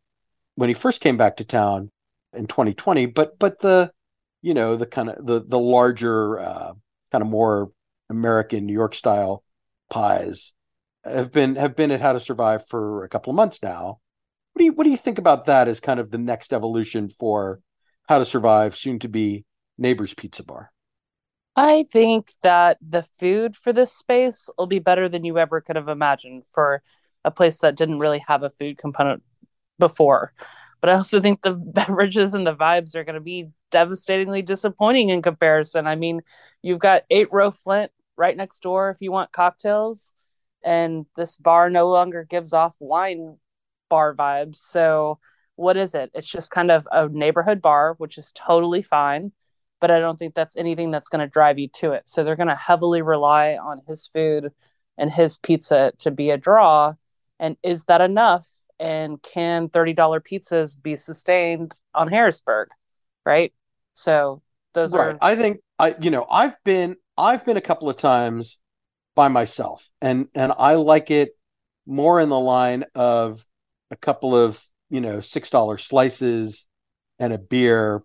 when 0.56 0.70
he 0.70 0.76
first 0.76 1.02
came 1.02 1.18
back 1.18 1.38
to 1.38 1.46
town 1.46 1.92
in 2.34 2.48
2020, 2.48 3.08
but 3.08 3.40
but 3.40 3.60
the 3.60 3.92
you 4.42 4.54
know 4.54 4.76
the 4.76 4.86
kind 4.86 5.10
of 5.10 5.26
the 5.26 5.44
the 5.46 5.60
larger 5.60 6.40
uh, 6.40 6.74
kind 7.12 7.22
of 7.22 7.28
more 7.28 7.72
American 8.10 8.66
New 8.66 8.74
York 8.74 8.96
style 8.96 9.44
pies 9.90 10.54
have 11.04 11.32
been 11.32 11.56
have 11.56 11.76
been 11.76 11.92
at 11.92 12.02
How 12.02 12.14
to 12.14 12.20
Survive 12.20 12.68
for 12.68 13.04
a 13.04 13.10
couple 13.10 13.32
of 13.32 13.36
months 13.36 13.64
now. 13.64 14.00
What 14.54 14.60
do 14.60 14.66
you 14.66 14.74
what 14.74 14.84
do 14.84 14.90
you 14.90 14.98
think 14.98 15.18
about 15.18 15.46
that 15.46 15.68
as 15.68 15.80
kind 15.80 16.00
of 16.00 16.12
the 16.12 16.18
next 16.18 16.54
evolution 16.54 17.10
for 17.10 17.62
How 18.08 18.20
to 18.20 18.26
Survive, 18.26 18.76
soon 18.76 19.00
to 19.00 19.10
be 19.10 19.46
Neighbors 19.78 20.14
Pizza 20.14 20.44
Bar? 20.44 20.72
I 21.56 21.86
think 21.92 22.32
that 22.42 22.78
the 22.82 23.04
food 23.04 23.56
for 23.56 23.74
this 23.74 23.92
space 23.92 24.50
will 24.58 24.68
be 24.68 24.80
better 24.80 25.10
than 25.10 25.26
you 25.26 25.38
ever 25.38 25.62
could 25.62 25.76
have 25.76 25.90
imagined 25.90 26.44
for 26.54 26.82
a 27.26 27.32
place 27.32 27.60
that 27.60 27.76
didn't 27.76 28.00
really 28.00 28.24
have 28.28 28.44
a 28.44 28.50
food 28.50 28.78
component 28.78 29.24
before. 29.78 30.34
But 30.82 30.90
I 30.90 30.94
also 30.94 31.20
think 31.22 31.42
the 31.42 31.54
beverages 31.74 32.34
and 32.34 32.48
the 32.48 32.56
vibes 32.56 32.96
are 32.96 33.04
going 33.04 33.16
to 33.16 33.22
be 33.22 33.50
devastatingly 33.72 34.42
disappointing 34.42 35.10
in 35.10 35.22
comparison. 35.22 35.88
I 35.88 35.96
mean, 35.96 36.22
you've 36.62 36.80
got 36.80 37.04
Eight 37.10 37.28
Row 37.32 37.52
Flint 37.52 37.92
right 38.16 38.38
next 38.38 38.62
door 38.62 38.90
if 38.90 39.02
you 39.02 39.12
want 39.12 39.32
cocktails, 39.32 40.14
and 40.64 41.06
this 41.16 41.36
bar 41.36 41.70
no 41.70 41.90
longer 41.90 42.24
gives 42.24 42.54
off 42.54 42.74
wine 42.80 43.38
bar 43.90 44.16
vibes. 44.16 44.58
So, 44.58 45.20
what 45.56 45.76
is 45.76 45.94
it? 45.94 46.12
It's 46.14 46.30
just 46.30 46.52
kind 46.52 46.72
of 46.72 46.88
a 46.92 47.10
neighborhood 47.10 47.62
bar, 47.62 47.96
which 47.98 48.18
is 48.18 48.32
totally 48.34 48.82
fine 48.82 49.34
but 49.80 49.92
I 49.92 50.00
don't 50.00 50.18
think 50.18 50.36
that's 50.36 50.58
anything 50.58 50.92
that's 50.92 51.10
going 51.10 51.22
to 51.22 51.28
drive 51.28 51.60
you 51.60 51.68
to 51.76 51.94
it. 51.94 52.10
So 52.10 52.24
they're 52.24 52.36
going 52.36 52.50
to 52.50 52.56
heavily 52.56 53.02
rely 53.02 53.58
on 53.58 53.82
his 53.88 54.10
food 54.14 54.52
and 54.98 55.12
his 55.12 55.38
pizza 55.38 55.94
to 56.00 56.12
be 56.12 56.30
a 56.30 56.38
draw. 56.38 56.94
And 57.40 57.56
is 57.64 57.86
that 57.86 58.02
enough? 58.02 58.48
And 58.80 59.22
can 59.22 59.70
$30 59.70 59.96
pizzas 59.96 60.82
be 60.82 60.96
sustained 60.96 61.76
on 61.94 62.10
Harrisburg? 62.10 62.70
Right. 63.26 63.54
So 63.94 64.42
those 64.74 64.94
right. 64.94 65.16
are. 65.16 65.18
I 65.22 65.36
think 65.36 65.60
I, 65.78 65.96
you 66.00 66.12
know, 66.12 66.26
I've 66.30 66.56
been, 66.64 66.96
I've 67.18 67.46
been 67.46 67.58
a 67.58 67.62
couple 67.62 67.90
of 67.90 67.98
times 67.98 68.58
by 69.16 69.28
myself 69.28 69.90
and, 70.02 70.28
and 70.36 70.54
I 70.58 70.76
like 70.76 71.12
it 71.12 71.32
more 71.86 72.20
in 72.20 72.30
the 72.30 72.40
line 72.40 72.86
of 72.96 73.46
a 73.92 73.96
couple 73.96 74.36
of, 74.36 74.64
you 74.90 75.02
know, 75.02 75.18
$6 75.18 75.82
slices 75.82 76.68
and 77.18 77.34
a 77.34 77.38
beer 77.38 78.04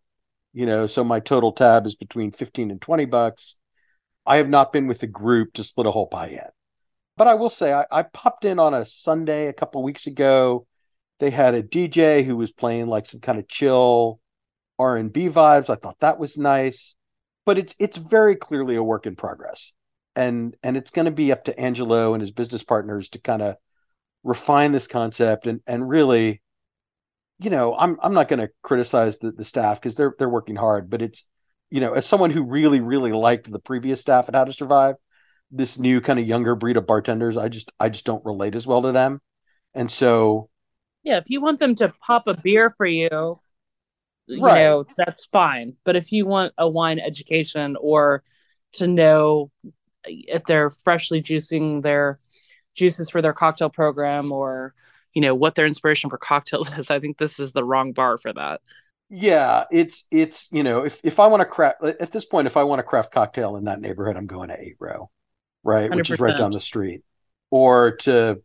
you 0.55 0.67
know, 0.67 0.87
so 0.87 1.03
my 1.03 1.19
total 1.19 1.53
tab 1.53 1.85
is 1.85 1.97
between 1.97 2.31
15 2.31 2.71
and 2.71 2.81
20 2.81 3.05
bucks. 3.07 3.57
I 4.25 4.37
have 4.37 4.49
not 4.49 4.73
been 4.73 4.87
with 4.87 5.03
a 5.03 5.09
group 5.09 5.53
to 5.55 5.65
split 5.65 5.89
a 5.89 5.91
whole 5.91 6.07
pie 6.07 6.29
yet. 6.29 6.53
But 7.17 7.27
I 7.27 7.35
will 7.35 7.51
say 7.51 7.73
I, 7.73 7.87
I 7.91 8.03
popped 8.05 8.45
in 8.45 8.59
on 8.61 8.73
a 8.73 8.87
Sunday 8.87 9.49
a 9.49 9.53
couple 9.53 9.83
weeks 9.83 10.07
ago. 10.07 10.67
They 11.19 11.31
had 11.31 11.55
a 11.55 11.63
DJ 11.63 12.25
who 12.25 12.37
was 12.37 12.53
playing 12.53 12.87
like 12.87 13.07
some 13.07 13.21
kind 13.21 13.39
of 13.39 13.49
chill 13.49 14.21
R&B 14.79 15.29
vibes. 15.29 15.69
I 15.69 15.75
thought 15.75 16.01
that 16.01 16.19
was 16.19 16.39
nice. 16.39 16.95
But 17.45 17.59
it's 17.59 17.75
it's 17.79 17.97
very 17.97 18.37
clearly 18.37 18.77
a 18.77 18.83
work 18.83 19.07
in 19.07 19.17
progress. 19.17 19.73
And 20.17 20.57
and 20.63 20.77
it's 20.77 20.93
going 20.93 21.07
to 21.07 21.11
be 21.11 21.33
up 21.33 21.45
to 21.45 21.61
Angelo 21.61 22.15
and 22.15 22.21
his 22.21 22.31
business 22.31 22.63
partners 22.63 23.09
to 23.11 23.19
kind 23.19 23.43
of 23.43 23.57
refine 24.23 24.71
this 24.71 24.87
concept 24.87 25.49
and 25.49 25.61
and 25.67 25.89
really 25.89 26.43
you 27.45 27.51
know 27.51 27.75
i'm 27.77 27.99
i'm 28.03 28.15
not 28.15 28.29
going 28.29 28.39
to 28.41 28.51
criticize 28.63 29.19
the, 29.19 29.31
the 29.33 29.45
staff 29.45 29.81
because 29.81 29.97
they're 29.97 30.15
they're 30.19 30.29
working 30.29 30.57
hard 30.57 30.91
but 30.91 31.03
it's 31.03 31.25
you 31.71 31.81
know 31.81 31.93
as 31.93 32.07
someone 32.07 32.31
who 32.31 32.43
really 32.45 32.81
really 32.81 33.13
liked 33.13 33.51
the 33.51 33.59
previous 33.59 34.01
staff 34.01 34.29
at 34.29 34.35
how 34.35 34.45
to 34.45 34.53
survive 34.53 34.97
this 35.51 35.79
new 35.79 36.01
kind 36.01 36.19
of 36.19 36.27
younger 36.27 36.55
breed 36.55 36.77
of 36.77 36.87
bartenders 36.87 37.37
i 37.37 37.49
just 37.49 37.73
i 37.81 37.89
just 37.89 38.05
don't 38.07 38.25
relate 38.25 38.55
as 38.55 38.67
well 38.67 38.83
to 38.83 38.93
them 38.93 39.21
and 39.75 39.91
so 39.91 40.49
yeah 41.03 41.17
if 41.19 41.31
you 41.31 41.41
want 41.41 41.59
them 41.59 41.75
to 41.75 41.93
pop 42.01 42.27
a 42.27 42.35
beer 42.35 42.75
for 42.77 42.87
you 42.87 43.41
you 44.27 44.53
Right. 44.53 44.55
know 44.55 44.87
that's 44.97 45.27
fine 45.27 45.77
but 45.85 45.97
if 45.97 46.13
you 46.13 46.27
want 46.27 46.53
a 46.59 46.69
wine 46.69 46.99
education 46.99 47.77
or 47.81 48.23
to 48.73 48.87
know 48.87 49.51
if 50.07 50.45
they're 50.45 50.71
freshly 50.71 51.23
juicing 51.23 51.83
their 51.83 52.19
juices 52.75 53.11
for 53.11 53.23
their 53.23 53.33
cocktail 53.33 53.71
program 53.71 54.33
or 54.33 54.75
you 55.15 55.23
know 55.23 55.35
what 55.35 55.55
their 55.55 55.67
inspiration 55.67 56.11
for 56.11 56.19
cocktails 56.19 56.73
is 56.79 56.91
i 56.91 57.01
think 57.01 57.19
this 57.19 57.39
is 57.39 57.53
the 57.53 57.65
wrong 57.65 57.93
bar 57.93 58.19
for 58.19 58.33
that. 58.33 58.61
Yeah 59.11 59.65
it's 59.71 60.05
it's 60.11 60.49
you 60.51 60.63
know 60.63 60.85
if 60.85 61.01
if 61.05 61.21
i 61.21 61.27
want 61.27 61.41
to 61.43 61.45
craft 61.45 61.83
at 61.85 62.11
this 62.11 62.25
point 62.25 62.47
if 62.47 62.57
i 62.57 62.65
want 62.65 62.81
to 62.81 62.83
craft 62.83 63.13
cocktail 63.13 63.57
in 63.57 63.65
that 63.65 63.81
neighborhood 63.81 64.17
i'm 64.17 64.27
going 64.27 64.49
to 64.49 64.61
eight 64.61 64.77
row 64.81 65.11
right 65.63 65.95
which 65.95 66.11
is 66.11 66.19
right 66.19 66.37
down 66.37 66.53
the 66.53 66.61
street. 66.61 67.03
Or 67.51 67.97
to 67.99 68.43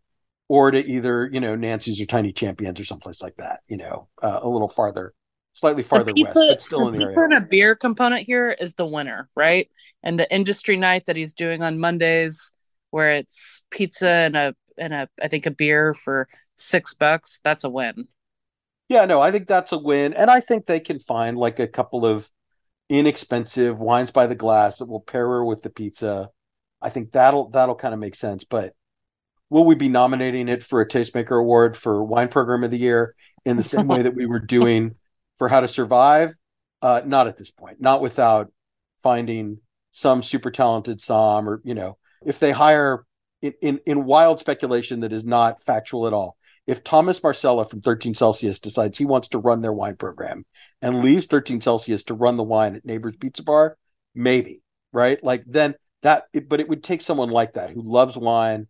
or 0.47 0.69
to 0.69 0.77
either 0.77 1.27
you 1.31 1.39
know 1.39 1.55
nancy's 1.55 1.99
or 1.99 2.05
tiny 2.05 2.33
champions 2.33 2.79
or 2.79 2.85
someplace 2.85 3.21
like 3.21 3.37
that 3.37 3.61
you 3.67 3.77
know 3.77 4.09
uh, 4.21 4.39
a 4.43 4.49
little 4.49 4.67
farther 4.67 5.13
slightly 5.59 5.83
farther 5.83 6.13
the 6.13 6.23
west 6.23 6.35
pizza, 6.35 6.47
but 6.49 6.61
still 6.61 6.87
in 6.87 6.93
the 6.93 6.99
pizza 6.99 7.19
area. 7.19 7.35
and 7.35 7.45
a 7.45 7.47
beer 7.47 7.75
component 7.75 8.25
here 8.25 8.51
is 8.59 8.75
the 8.75 8.85
winner, 8.85 9.29
right? 9.35 9.69
And 10.03 10.19
the 10.19 10.33
industry 10.33 10.77
night 10.77 11.05
that 11.05 11.15
he's 11.15 11.33
doing 11.33 11.61
on 11.61 11.79
Mondays, 11.79 12.51
where 12.91 13.11
it's 13.11 13.61
pizza 13.69 14.09
and 14.09 14.35
a 14.35 14.55
and 14.77 14.93
a 14.93 15.09
I 15.21 15.27
think 15.27 15.45
a 15.45 15.51
beer 15.51 15.93
for 15.93 16.27
six 16.59 16.93
bucks, 16.93 17.39
that's 17.43 17.63
a 17.63 17.69
win. 17.69 18.07
Yeah, 18.87 19.05
no, 19.05 19.21
I 19.21 19.31
think 19.31 19.47
that's 19.47 19.71
a 19.71 19.77
win. 19.77 20.13
And 20.13 20.31
I 20.31 20.39
think 20.39 20.65
they 20.65 20.79
can 20.79 20.99
find 20.99 21.37
like 21.37 21.59
a 21.59 21.67
couple 21.67 22.05
of 22.05 22.29
inexpensive 22.89 23.77
wines 23.79 24.11
by 24.11 24.25
the 24.27 24.35
glass 24.35 24.77
that 24.77 24.87
will 24.87 25.01
pair 25.01 25.43
with 25.43 25.61
the 25.61 25.69
pizza. 25.69 26.29
I 26.81 26.89
think 26.89 27.11
that'll 27.11 27.49
that'll 27.49 27.75
kind 27.75 27.93
of 27.93 27.99
make 27.99 28.15
sense. 28.15 28.45
But 28.45 28.73
will 29.49 29.65
we 29.65 29.75
be 29.75 29.89
nominating 29.89 30.47
it 30.47 30.63
for 30.63 30.81
a 30.81 30.87
tastemaker 30.87 31.39
award 31.39 31.77
for 31.77 32.03
wine 32.03 32.29
program 32.29 32.63
of 32.63 32.71
the 32.71 32.77
year 32.77 33.15
in 33.45 33.57
the 33.57 33.63
same 33.63 33.87
way 33.87 34.01
that 34.01 34.15
we 34.15 34.25
were 34.25 34.39
doing 34.39 34.93
for 35.37 35.47
how 35.47 35.59
to 35.59 35.67
survive? 35.67 36.33
Uh, 36.81 37.01
not 37.05 37.27
at 37.27 37.37
this 37.37 37.51
point. 37.51 37.79
Not 37.79 38.01
without 38.01 38.51
finding 39.03 39.59
some 39.91 40.23
super 40.23 40.49
talented 40.49 40.99
som 40.99 41.47
or 41.47 41.61
you 41.63 41.75
know, 41.75 41.97
if 42.25 42.39
they 42.39 42.51
hire 42.51 43.05
in, 43.41 43.53
in, 43.61 43.79
in 43.85 44.05
wild 44.05 44.39
speculation 44.39 45.01
that 45.01 45.13
is 45.13 45.25
not 45.25 45.61
factual 45.61 46.07
at 46.07 46.13
all 46.13 46.37
if 46.69 46.83
Thomas 46.83 47.23
Marcella 47.23 47.65
from 47.65 47.81
13 47.81 48.13
Celsius 48.13 48.59
decides 48.59 48.95
he 48.95 49.03
wants 49.05 49.29
to 49.29 49.39
run 49.39 49.61
their 49.63 49.73
wine 49.73 49.95
program 49.95 50.45
and 50.83 51.01
leaves 51.01 51.25
13 51.25 51.61
Celsius 51.61 52.03
to 52.03 52.13
run 52.13 52.37
the 52.37 52.43
wine 52.43 52.75
at 52.75 52.85
Neighbors 52.85 53.15
Pizza 53.19 53.41
Bar, 53.41 53.75
maybe, 54.13 54.61
right? 54.93 55.17
Like 55.23 55.43
then 55.47 55.73
that, 56.03 56.25
but 56.47 56.59
it 56.59 56.69
would 56.69 56.83
take 56.83 57.01
someone 57.01 57.31
like 57.31 57.53
that 57.53 57.71
who 57.71 57.81
loves 57.81 58.15
wine 58.15 58.67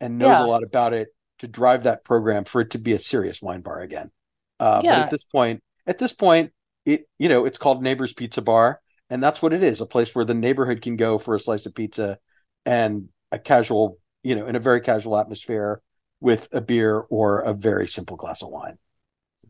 and 0.00 0.16
knows 0.16 0.38
Yeah. 0.38 0.46
a 0.46 0.48
lot 0.48 0.62
about 0.62 0.94
it 0.94 1.08
to 1.40 1.46
drive 1.46 1.82
that 1.82 2.04
program 2.04 2.44
for 2.44 2.62
it 2.62 2.70
to 2.70 2.78
be 2.78 2.94
a 2.94 2.98
serious 2.98 3.42
wine 3.42 3.60
bar 3.60 3.80
again. 3.80 4.10
Uh, 4.58 4.80
But 4.80 4.98
at 5.00 5.10
this 5.10 5.24
point, 5.24 5.62
at 5.86 5.98
this 5.98 6.14
point, 6.14 6.52
it 6.86 7.06
you 7.18 7.28
know 7.28 7.44
it's 7.44 7.58
called 7.58 7.82
Neighbors 7.82 8.14
Pizza 8.14 8.40
Bar, 8.40 8.80
and 9.10 9.22
that's 9.22 9.42
what 9.42 9.52
it 9.52 9.62
is—a 9.62 9.84
place 9.84 10.14
where 10.14 10.24
the 10.24 10.32
neighborhood 10.32 10.80
can 10.80 10.96
go 10.96 11.18
for 11.18 11.34
a 11.34 11.38
slice 11.38 11.66
of 11.66 11.74
pizza 11.74 12.18
and 12.64 13.10
a 13.30 13.38
casual, 13.38 13.98
you 14.22 14.36
know, 14.36 14.46
in 14.46 14.56
a 14.56 14.60
very 14.60 14.80
casual 14.80 15.18
atmosphere 15.18 15.82
with 16.22 16.48
a 16.52 16.60
beer 16.60 17.00
or 17.10 17.40
a 17.40 17.52
very 17.52 17.88
simple 17.88 18.16
glass 18.16 18.42
of 18.42 18.48
wine. 18.48 18.78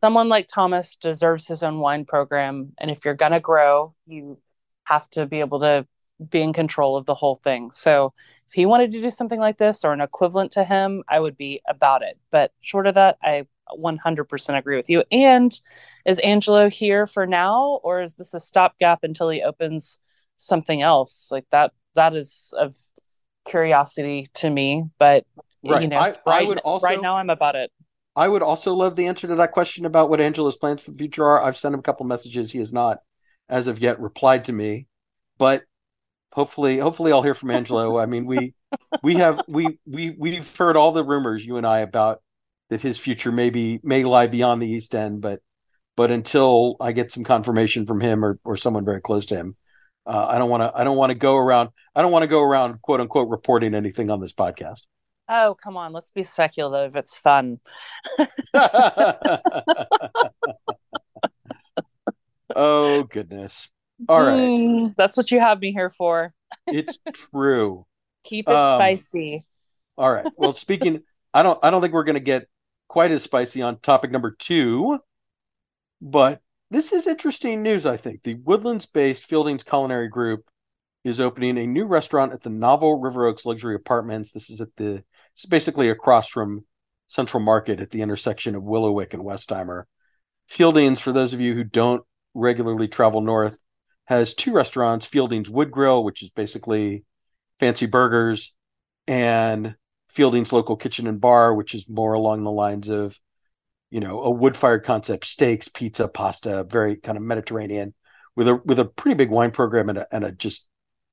Someone 0.00 0.29
like 0.29 0.49
Thomas 0.52 0.97
deserves 0.97 1.47
his 1.47 1.62
own 1.62 1.79
wine 1.79 2.05
program, 2.05 2.73
and 2.79 2.91
if 2.91 3.05
you're 3.05 3.14
gonna 3.14 3.38
grow, 3.38 3.95
you 4.07 4.38
have 4.85 5.09
to 5.11 5.26
be 5.26 5.41
able 5.41 5.61
to 5.61 5.87
be 6.31 6.41
in 6.41 6.52
control 6.52 6.97
of 6.97 7.07
the 7.07 7.14
whole 7.14 7.37
thing. 7.37 7.71
So 7.73 8.14
if 8.49 8.55
he 8.55 8.67
wanted 8.67 8.91
to 8.93 9.02
do 9.02 9.11
something 9.11 9.38
like 9.38 9.59
this 9.59 9.85
or 9.85 9.93
an 9.93 10.00
equivalent 10.00 10.52
to 10.52 10.64
him, 10.64 11.05
I 11.09 11.21
would 11.21 11.37
be 11.37 11.61
about 11.69 12.02
it. 12.02 12.19
But 12.31 12.52
short 12.61 12.87
of 12.87 12.95
that, 12.95 13.19
I 13.23 13.47
100% 13.79 14.59
agree 14.59 14.76
with 14.76 14.91
you. 14.91 15.05
And 15.12 15.52
is 16.05 16.19
Angelo 16.21 16.69
here 16.69 17.07
for 17.07 17.26
now, 17.26 17.81
or 17.83 18.02
is 18.02 18.17
this 18.17 18.35
a 18.35 18.41
stopgap 18.41 19.00
until 19.02 19.29
he 19.31 19.43
opens 19.43 19.99
something 20.37 20.83
else? 20.83 21.29
Like 21.31 21.47
that, 21.50 21.73
that 21.95 22.14
is 22.14 22.55
of 22.57 22.76
curiosity 23.45 24.26
to 24.35 24.50
me. 24.50 24.85
But 24.99 25.26
Right. 25.64 25.83
you 25.83 25.88
know, 25.88 25.99
I- 25.99 26.16
I 26.26 26.42
would 26.42 26.59
also- 26.59 26.87
right 26.87 27.00
now 27.00 27.16
I'm 27.16 27.31
about 27.31 27.57
it. 27.57 27.71
I 28.14 28.28
would 28.28 28.42
also 28.42 28.75
love 28.75 28.97
the 28.97 29.07
answer 29.07 29.26
to 29.28 29.37
that 29.37 29.52
question 29.52 29.87
about 29.87 30.11
what 30.11 30.21
Angelo's 30.21 30.57
plans 30.57 30.83
for 30.83 30.90
the 30.90 30.99
future 30.99 31.25
are. 31.25 31.40
I've 31.42 31.57
sent 31.57 31.73
him 31.75 31.81
a 31.81 31.83
couple 31.83 32.04
messages. 32.04 32.52
He 32.52 32.59
has 32.59 32.73
not, 32.73 32.99
as 33.49 33.66
of 33.69 33.78
yet, 33.78 34.00
replied 34.00 34.45
to 34.47 34.52
me, 34.52 34.87
but 35.38 35.62
hopefully, 36.33 36.78
hopefully, 36.78 37.11
I'll 37.12 37.23
hear 37.23 37.35
from 37.35 37.50
Angelo. 37.50 37.99
I 38.02 38.07
mean, 38.07 38.26
we 38.26 38.54
we 39.02 39.14
have 39.14 39.40
we 39.49 39.78
we 39.87 40.11
we've 40.11 40.57
heard 40.57 40.76
all 40.76 40.92
the 40.92 41.04
rumors 41.04 41.45
you 41.47 41.57
and 41.57 41.66
I 41.66 41.81
about 41.81 42.23
that 42.69 42.83
his 42.83 42.99
future 42.99 43.33
maybe 43.33 43.81
may 43.83 44.04
lie 44.04 44.26
beyond 44.26 44.61
the 44.61 44.69
East 44.71 44.95
End, 44.95 45.21
but 45.23 45.40
but 45.97 46.11
until 46.11 46.76
I 46.81 46.92
get 46.92 47.12
some 47.12 47.25
confirmation 47.25 47.87
from 47.87 48.00
him 48.00 48.25
or 48.25 48.38
or 48.45 48.57
someone 48.59 48.85
very 48.85 49.00
close 49.00 49.25
to 49.26 49.37
him, 49.37 49.57
uh, 50.07 50.26
I 50.28 50.37
don't 50.38 50.50
want 50.50 50.62
to 50.62 50.73
I 50.78 50.85
don't 50.85 50.97
want 50.99 51.11
to 51.11 51.14
go 51.19 51.37
around 51.37 51.71
I 51.95 52.02
don't 52.02 52.12
want 52.12 52.25
to 52.25 52.28
go 52.28 52.42
around 52.42 52.83
quote 52.83 53.00
unquote 53.00 53.28
reporting 53.31 53.75
anything 53.75 54.11
on 54.11 54.21
this 54.21 54.33
podcast. 54.35 54.83
Oh, 55.35 55.55
come 55.55 55.79
on, 55.79 55.95
let's 55.95 56.11
be 56.11 56.23
speculative. 56.25 56.95
It's 56.95 57.17
fun. 57.17 57.59
oh 62.55 63.05
goodness. 63.05 63.71
All 64.11 64.21
right. 64.21 64.37
Mm, 64.37 64.95
that's 64.95 65.17
what 65.17 65.31
you 65.31 65.41
have 65.41 65.59
me 65.59 65.73
here 65.73 65.89
for. 65.89 66.35
It's 66.67 66.99
true. 67.33 67.87
Keep 68.25 68.49
it 68.49 68.55
Um, 68.55 68.77
spicy. 68.77 69.47
All 69.97 70.12
right. 70.12 70.27
Well, 70.37 70.53
speaking 70.53 71.03
I 71.33 71.43
don't 71.43 71.59
I 71.62 71.71
don't 71.71 71.81
think 71.81 71.95
we're 71.95 72.05
going 72.05 72.15
to 72.15 72.21
get 72.21 72.47
quite 72.89 73.11
as 73.11 73.23
spicy 73.23 73.62
on 73.62 73.79
topic 73.79 74.11
number 74.11 74.37
2, 74.39 74.99
but 76.03 76.43
this 76.71 76.93
is 76.93 77.07
interesting 77.07 77.62
news, 77.62 77.87
I 77.87 77.97
think. 77.97 78.23
The 78.23 78.35
Woodlands-based 78.35 79.27
Fieldings 79.27 79.65
Culinary 79.65 80.09
Group 80.09 80.45
is 81.05 81.21
opening 81.21 81.57
a 81.59 81.67
new 81.67 81.87
restaurant 81.87 82.33
at 82.33 82.43
the 82.43 82.51
Novel 82.51 83.01
River 83.01 83.27
Oaks 83.27 83.47
Luxury 83.47 83.75
Apartments. 83.75 84.31
This 84.31 84.51
is 84.51 84.61
at 84.61 84.69
the 84.77 85.03
it's 85.35 85.47
basically 85.47 85.89
across 85.89 86.29
from 86.29 86.65
Central 87.09 87.43
Market 87.43 87.81
at 87.81 87.91
the 87.91 88.03
intersection 88.03 88.55
of 88.55 88.62
Willowick 88.62 89.15
and 89.15 89.23
Westheimer. 89.23 89.85
Fieldings, 90.51 90.99
for 91.01 91.12
those 91.12 91.33
of 91.33 91.41
you 91.41 91.55
who 91.55 91.65
don't 91.65 92.03
regularly 92.35 92.89
travel 92.89 93.21
north, 93.21 93.59
has 94.07 94.35
two 94.35 94.53
restaurants, 94.53 95.07
Fieldings 95.07 95.49
Wood 95.49 95.71
Grill, 95.71 96.05
which 96.05 96.23
is 96.23 96.31
basically 96.31 97.05
fancy 97.61 97.87
burgers, 97.87 98.53
and 99.07 99.77
Fielding's 100.11 100.53
local 100.53 100.77
kitchen 100.77 101.07
and 101.07 101.21
bar, 101.21 101.55
which 101.55 101.75
is 101.75 101.89
more 101.89 102.12
along 102.12 102.43
the 102.43 102.51
lines 102.51 102.89
of, 102.89 103.19
you 103.91 104.01
know, 104.01 104.21
a 104.21 104.31
wood-fired 104.31 104.85
concept, 104.85 105.27
steaks, 105.27 105.69
pizza, 105.69 106.09
pasta, 106.09 106.65
very 106.65 106.97
kind 106.97 107.17
of 107.17 107.25
Mediterranean, 107.25 107.95
with 108.37 108.49
a 108.49 108.57
with 108.65 108.79
a 108.79 108.85
pretty 108.85 109.15
big 109.15 109.31
wine 109.31 109.51
program 109.51 109.89
and 109.89 109.99
a, 109.99 110.15
and 110.15 110.25
a 110.25 110.33
just 110.33 110.67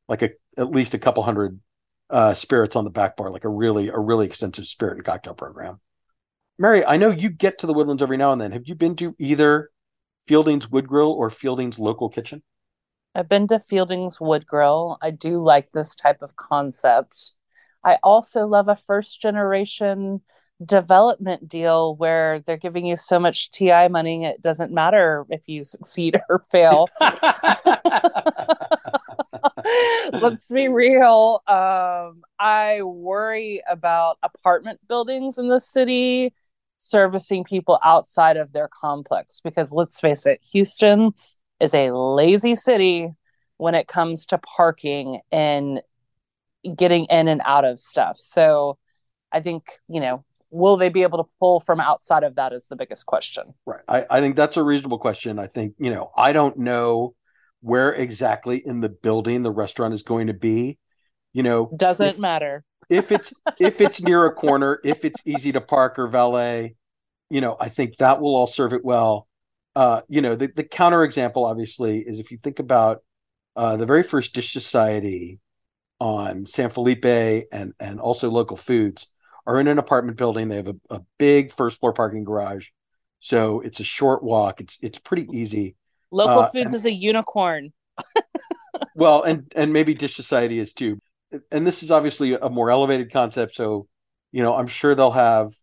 like 0.07 0.21
a 0.21 0.31
at 0.57 0.71
least 0.71 0.93
a 0.93 0.99
couple 0.99 1.23
hundred 1.23 1.59
uh, 2.09 2.33
spirits 2.33 2.75
on 2.75 2.83
the 2.83 2.89
back 2.89 3.17
bar, 3.17 3.29
like 3.29 3.45
a 3.45 3.49
really 3.49 3.89
a 3.89 3.97
really 3.97 4.25
extensive 4.25 4.65
spirit 4.65 4.97
and 4.97 5.05
cocktail 5.05 5.33
program. 5.33 5.79
Mary, 6.57 6.83
I 6.83 6.97
know 6.97 7.09
you 7.09 7.29
get 7.29 7.59
to 7.59 7.67
the 7.67 7.73
Woodlands 7.73 8.03
every 8.03 8.17
now 8.17 8.33
and 8.33 8.41
then. 8.41 8.51
Have 8.51 8.67
you 8.67 8.75
been 8.75 8.95
to 8.97 9.15
either 9.17 9.69
Fielding's 10.27 10.69
Wood 10.69 10.87
Grill 10.87 11.11
or 11.11 11.29
Fielding's 11.29 11.79
local 11.79 12.09
kitchen? 12.09 12.43
I've 13.15 13.29
been 13.29 13.47
to 13.47 13.59
Fielding's 13.59 14.19
Wood 14.19 14.45
Grill. 14.45 14.97
I 15.01 15.11
do 15.11 15.41
like 15.41 15.71
this 15.71 15.95
type 15.95 16.21
of 16.21 16.35
concept. 16.35 17.33
I 17.83 17.97
also 18.03 18.45
love 18.45 18.67
a 18.67 18.75
first 18.75 19.21
generation 19.21 20.21
development 20.63 21.47
deal 21.47 21.95
where 21.95 22.41
they're 22.41 22.57
giving 22.57 22.85
you 22.85 22.97
so 22.97 23.19
much 23.19 23.51
TI 23.51 23.87
money, 23.87 24.25
it 24.25 24.41
doesn't 24.41 24.73
matter 24.73 25.25
if 25.29 25.41
you 25.47 25.63
succeed 25.63 26.19
or 26.29 26.45
fail. 26.51 26.89
Let's 30.13 30.49
be 30.49 30.67
real. 30.67 31.41
Um, 31.47 32.23
I 32.39 32.81
worry 32.83 33.61
about 33.69 34.17
apartment 34.23 34.79
buildings 34.87 35.37
in 35.37 35.49
the 35.49 35.59
city 35.59 36.33
servicing 36.77 37.43
people 37.43 37.79
outside 37.83 38.37
of 38.37 38.53
their 38.53 38.69
complex 38.69 39.41
because 39.41 39.71
let's 39.71 39.99
face 39.99 40.25
it, 40.25 40.39
Houston 40.51 41.11
is 41.59 41.73
a 41.73 41.91
lazy 41.91 42.55
city 42.55 43.13
when 43.57 43.75
it 43.75 43.87
comes 43.87 44.25
to 44.27 44.37
parking 44.37 45.19
and 45.31 45.81
getting 46.75 47.05
in 47.05 47.27
and 47.27 47.41
out 47.45 47.65
of 47.65 47.79
stuff. 47.79 48.17
So 48.19 48.77
I 49.31 49.41
think, 49.41 49.63
you 49.87 49.99
know, 49.99 50.23
will 50.51 50.77
they 50.77 50.89
be 50.89 51.03
able 51.03 51.23
to 51.23 51.29
pull 51.39 51.59
from 51.59 51.79
outside 51.79 52.23
of 52.23 52.35
that 52.35 52.53
is 52.53 52.65
the 52.67 52.75
biggest 52.75 53.05
question. 53.05 53.53
Right. 53.65 53.81
I, 53.87 54.05
I 54.09 54.21
think 54.21 54.35
that's 54.35 54.57
a 54.57 54.63
reasonable 54.63 54.97
question. 54.97 55.37
I 55.37 55.47
think, 55.47 55.75
you 55.77 55.91
know, 55.91 56.11
I 56.15 56.31
don't 56.31 56.57
know 56.57 57.13
where 57.61 57.93
exactly 57.93 58.61
in 58.65 58.81
the 58.81 58.89
building 58.89 59.43
the 59.43 59.51
restaurant 59.51 59.93
is 59.93 60.03
going 60.03 60.27
to 60.27 60.33
be. 60.33 60.77
You 61.33 61.43
know, 61.43 61.71
Doesn't 61.75 62.07
if- 62.07 62.19
matter. 62.19 62.63
if 62.89 63.11
it's 63.11 63.33
if 63.59 63.81
it's 63.81 64.01
near 64.01 64.25
a 64.25 64.33
corner, 64.33 64.79
if 64.83 65.05
it's 65.05 65.21
easy 65.25 65.51
to 65.51 65.61
park 65.61 65.99
or 65.99 66.07
valet, 66.07 66.75
you 67.29 67.41
know, 67.41 67.55
I 67.59 67.69
think 67.69 67.97
that 67.97 68.19
will 68.21 68.35
all 68.35 68.47
serve 68.47 68.73
it 68.73 68.83
well. 68.83 69.27
Uh, 69.75 70.01
you 70.09 70.21
know, 70.21 70.35
the, 70.35 70.47
the 70.55 70.63
counter 70.63 71.03
example 71.03 71.45
obviously 71.45 71.99
is 71.99 72.17
if 72.17 72.31
you 72.31 72.39
think 72.43 72.57
about 72.59 73.03
uh, 73.55 73.77
the 73.77 73.85
very 73.85 74.01
first 74.03 74.33
Dish 74.33 74.51
Society 74.51 75.39
on 75.99 76.45
San 76.47 76.69
Felipe 76.71 77.05
and 77.05 77.73
and 77.79 77.99
also 77.99 78.29
local 78.31 78.57
foods 78.57 79.05
are 79.45 79.59
in 79.59 79.67
an 79.67 79.77
apartment 79.77 80.17
building. 80.17 80.47
They 80.47 80.55
have 80.55 80.67
a, 80.69 80.75
a 80.89 81.01
big 81.17 81.53
first 81.53 81.79
floor 81.79 81.93
parking 81.93 82.23
garage. 82.23 82.69
So 83.19 83.59
it's 83.59 83.79
a 83.79 83.83
short 83.83 84.23
walk. 84.23 84.61
It's 84.61 84.77
it's 84.81 84.97
pretty 84.97 85.27
easy. 85.31 85.75
Local 86.11 86.39
uh, 86.39 86.49
Foods 86.49 86.67
and, 86.67 86.75
is 86.75 86.85
a 86.85 86.91
unicorn. 86.91 87.71
well, 88.95 89.23
and 89.23 89.51
and 89.55 89.73
maybe 89.73 89.93
Dish 89.93 90.15
Society 90.15 90.59
is 90.59 90.73
too. 90.73 90.99
And 91.51 91.65
this 91.65 91.83
is 91.83 91.91
obviously 91.91 92.33
a 92.33 92.49
more 92.49 92.71
elevated 92.71 93.11
concept. 93.11 93.55
So, 93.55 93.87
you 94.31 94.41
know, 94.41 94.55
I'm 94.55 94.67
sure 94.67 94.95
they'll 94.95 95.11
have, 95.11 95.53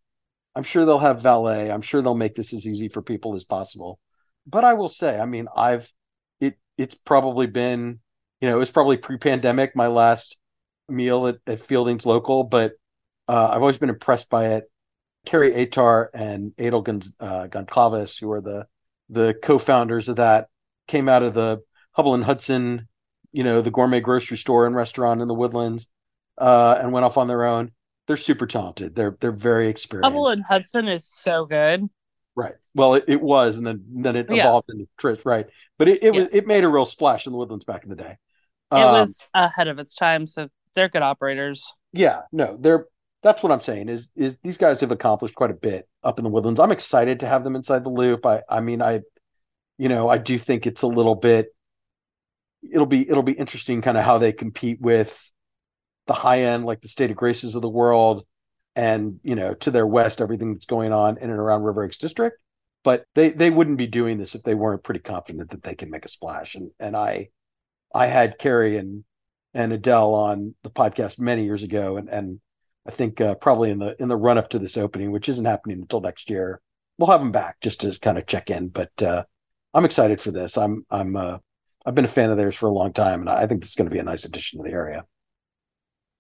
I'm 0.55 0.63
sure 0.63 0.85
they'll 0.85 1.01
have 1.01 1.23
valet. 1.23 1.73
I'm 1.73 1.83
sure 1.83 2.03
they'll 2.03 2.15
make 2.15 2.37
this 2.37 2.55
as 2.55 2.67
easy 2.67 2.89
for 2.89 3.03
people 3.03 3.35
as 3.35 3.45
possible. 3.45 3.99
But 4.47 4.65
I 4.65 4.75
will 4.75 4.89
say, 4.89 5.19
I 5.19 5.27
mean, 5.27 5.49
I've 5.55 5.91
it 6.41 6.59
it's 6.79 6.95
probably 6.95 7.47
been, 7.47 7.99
you 8.41 8.49
know, 8.49 8.57
it 8.57 8.61
was 8.61 8.71
probably 8.71 8.97
pre-pandemic 8.97 9.75
my 9.75 9.89
last 9.89 10.37
meal 10.89 11.27
at, 11.27 11.39
at 11.47 11.61
Fielding's 11.61 12.07
local, 12.07 12.45
but 12.45 12.73
uh, 13.29 13.51
I've 13.53 13.61
always 13.61 13.79
been 13.79 13.91
impressed 13.91 14.31
by 14.31 14.55
it. 14.55 14.71
Kerry 15.25 15.51
Atar 15.53 16.07
and 16.15 16.53
Adel 16.59 16.85
uh, 17.19 17.49
Goncalves, 17.49 18.21
who 18.21 18.31
are 18.31 18.41
the 18.41 18.69
the 19.09 19.35
co-founders 19.43 20.09
of 20.09 20.17
that, 20.17 20.49
came 20.87 21.09
out 21.09 21.23
of 21.23 21.35
the 21.35 21.63
Hubbell 21.97 22.15
and 22.15 22.25
Hudson, 22.25 22.89
you 23.33 23.45
know, 23.45 23.61
the 23.61 23.71
gourmet 23.71 24.01
grocery 24.01 24.37
store 24.37 24.67
and 24.67 24.75
restaurant 24.75 25.21
in 25.21 25.29
the 25.29 25.35
Woodlands, 25.35 25.87
uh, 26.39 26.79
and 26.81 26.93
went 26.93 27.05
off 27.05 27.19
on 27.19 27.29
their 27.29 27.45
own. 27.45 27.73
They're 28.07 28.17
super 28.17 28.47
talented. 28.47 28.95
They're 28.95 29.17
they're 29.21 29.33
very 29.33 29.69
experienced. 29.69 30.15
Hubbell 30.15 30.33
and 30.33 30.45
Hudson 30.45 30.89
is 30.89 31.05
so 31.05 31.45
good. 31.45 31.89
Right. 32.37 32.55
Well, 32.75 32.95
it, 32.95 33.05
it 33.09 33.21
was, 33.21 33.57
and 33.57 33.67
then 33.67 33.85
then 33.89 34.15
it 34.15 34.27
evolved 34.31 34.67
yeah. 34.69 34.75
into 34.75 34.89
Tris. 34.97 35.25
Right. 35.25 35.47
But 35.79 35.89
it 35.89 36.03
it, 36.03 36.15
yes. 36.15 36.29
was, 36.33 36.45
it 36.45 36.49
made 36.49 36.65
a 36.65 36.69
real 36.69 36.85
splash 36.85 37.27
in 37.27 37.33
the 37.33 37.39
Woodlands 37.39 37.65
back 37.65 37.83
in 37.83 37.91
the 37.91 37.97
day. 37.97 38.19
It 38.73 38.77
um, 38.77 38.93
was 38.93 39.27
ahead 39.35 39.69
of 39.69 39.79
its 39.79 39.97
time, 39.97 40.27
so 40.27 40.49
they're 40.75 40.89
good 40.89 41.03
operators. 41.03 41.73
Yeah. 41.93 42.23
No, 42.33 42.57
they're 42.61 42.87
that's 43.23 43.43
what 43.43 43.53
I'm 43.53 43.61
saying 43.61 43.89
is 43.89 44.11
is 44.15 44.39
these 44.43 44.59
guys 44.59 44.81
have 44.81 44.91
accomplished 44.91 45.35
quite 45.35 45.51
a 45.51 45.55
bit 45.55 45.89
up 46.03 46.19
in 46.19 46.25
the 46.25 46.31
woodlands. 46.31 46.61
I'm 46.61 46.73
excited 46.73 47.21
to 47.21 47.27
have 47.27 47.45
them 47.45 47.57
inside 47.57 47.85
the 47.85 47.91
loop. 47.91 48.25
I 48.25 48.43
I 48.49 48.61
mean 48.61 48.83
I 48.83 49.01
you 49.79 49.89
know, 49.89 50.09
I 50.09 50.19
do 50.19 50.39
think 50.39 50.67
it's 50.67 50.83
a 50.83 50.87
little 50.87 51.15
bit 51.15 51.49
it'll 52.63 52.87
be 52.87 53.09
it'll 53.09 53.23
be 53.23 53.33
interesting 53.33 53.83
kind 53.83 53.99
of 53.99 54.05
how 54.05 54.19
they 54.19 54.33
compete 54.33 54.81
with 54.81 55.31
the 56.07 56.13
high 56.13 56.41
end 56.41 56.65
like 56.65 56.81
the 56.81 56.89
state 56.89 57.11
of 57.11 57.17
graces 57.17 57.55
of 57.55 57.63
the 57.63 57.69
world 57.69 58.25
and 58.75 59.19
you 59.23 59.35
know 59.35 59.55
to 59.55 59.71
their 59.71 59.87
west 59.87 60.21
everything 60.21 60.53
that's 60.53 60.67
going 60.67 60.93
on 60.93 61.19
in 61.19 61.31
and 61.31 61.39
around 61.39 61.63
River 61.63 61.85
Oaks 61.85 61.99
district 61.99 62.39
but 62.85 63.05
they 63.15 63.31
they 63.31 63.51
wouldn't 63.51 63.79
be 63.79 63.87
doing 63.87 64.17
this 64.17 64.35
if 64.35 64.43
they 64.43 64.55
weren't 64.55 64.83
pretty 64.83 65.01
confident 65.01 65.51
that 65.51 65.63
they 65.63 65.75
can 65.75 65.91
make 65.91 66.05
a 66.05 66.09
splash 66.09 66.55
and 66.55 66.71
and 66.79 66.97
I 66.97 67.29
I 67.95 68.07
had 68.07 68.39
Carrie 68.39 68.77
and 68.77 69.05
and 69.55 69.73
Adele 69.73 70.15
on 70.15 70.55
the 70.63 70.71
podcast 70.71 71.19
many 71.19 71.45
years 71.45 71.63
ago 71.63 71.97
and 71.97 72.09
and 72.09 72.41
I 72.87 72.91
think 72.91 73.21
uh, 73.21 73.35
probably 73.35 73.71
in 73.71 73.79
the 73.79 74.01
in 74.01 74.09
the 74.09 74.17
run 74.17 74.39
up 74.39 74.51
to 74.51 74.59
this 74.59 74.77
opening, 74.77 75.11
which 75.11 75.29
isn't 75.29 75.45
happening 75.45 75.81
until 75.81 76.01
next 76.01 76.31
year, 76.31 76.61
we'll 76.99 77.11
have 77.11 77.21
them 77.21 77.33
back 77.33 77.61
just 77.61 77.81
to 77.81 77.99
kind 77.99 78.17
of 78.17 78.27
check 78.27 78.49
in. 78.51 78.69
But 78.69 78.91
uh, 79.03 79.25
I'm 79.75 79.85
excited 79.85 80.21
for 80.21 80.31
this. 80.31 80.57
I'm 80.57 80.87
I'm 80.91 81.17
uh, 81.17 81.39
I've 81.85 81.95
been 81.95 82.05
a 82.05 82.09
fan 82.09 82.31
of 82.31 82.37
theirs 82.37 82.55
for 82.55 82.67
a 82.67 82.73
long 82.73 82.93
time, 82.93 83.21
and 83.21 83.31
I 83.31 83.47
think 83.47 83.65
it's 83.65 83.75
going 83.75 83.89
to 83.89 83.95
be 83.95 83.99
a 83.99 84.05
nice 84.05 84.25
addition 84.25 84.59
to 84.59 84.69
the 84.69 84.75
area. 84.75 85.05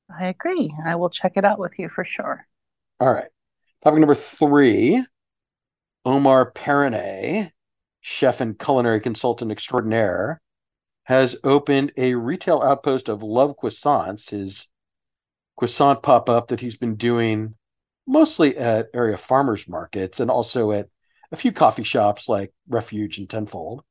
I 0.08 0.26
agree. 0.26 0.74
I 0.84 0.96
will 0.96 1.10
check 1.10 1.32
it 1.36 1.44
out 1.44 1.58
with 1.58 1.78
you 1.78 1.88
for 1.88 2.04
sure. 2.04 2.46
All 3.00 3.12
right. 3.12 3.28
Topic 3.84 4.00
number 4.00 4.14
three: 4.14 5.04
Omar 6.04 6.50
Pereney, 6.50 7.52
chef 8.00 8.40
and 8.40 8.58
culinary 8.58 9.00
consultant 9.00 9.52
extraordinaire, 9.52 10.40
has 11.04 11.36
opened 11.44 11.92
a 11.96 12.14
retail 12.14 12.60
outpost 12.62 13.08
of 13.08 13.22
Love 13.22 13.54
Croissants, 13.56 14.30
his 14.30 14.66
croissant 15.56 16.02
pop 16.02 16.28
up 16.28 16.48
that 16.48 16.60
he's 16.60 16.76
been 16.76 16.96
doing 16.96 17.54
mostly 18.06 18.56
at 18.56 18.88
area 18.94 19.16
farmers 19.16 19.68
markets 19.68 20.20
and 20.20 20.30
also 20.30 20.72
at 20.72 20.88
a 21.32 21.36
few 21.36 21.52
coffee 21.52 21.82
shops 21.82 22.28
like 22.28 22.52
Refuge 22.68 23.18
and 23.18 23.28
Tenfold 23.28 23.82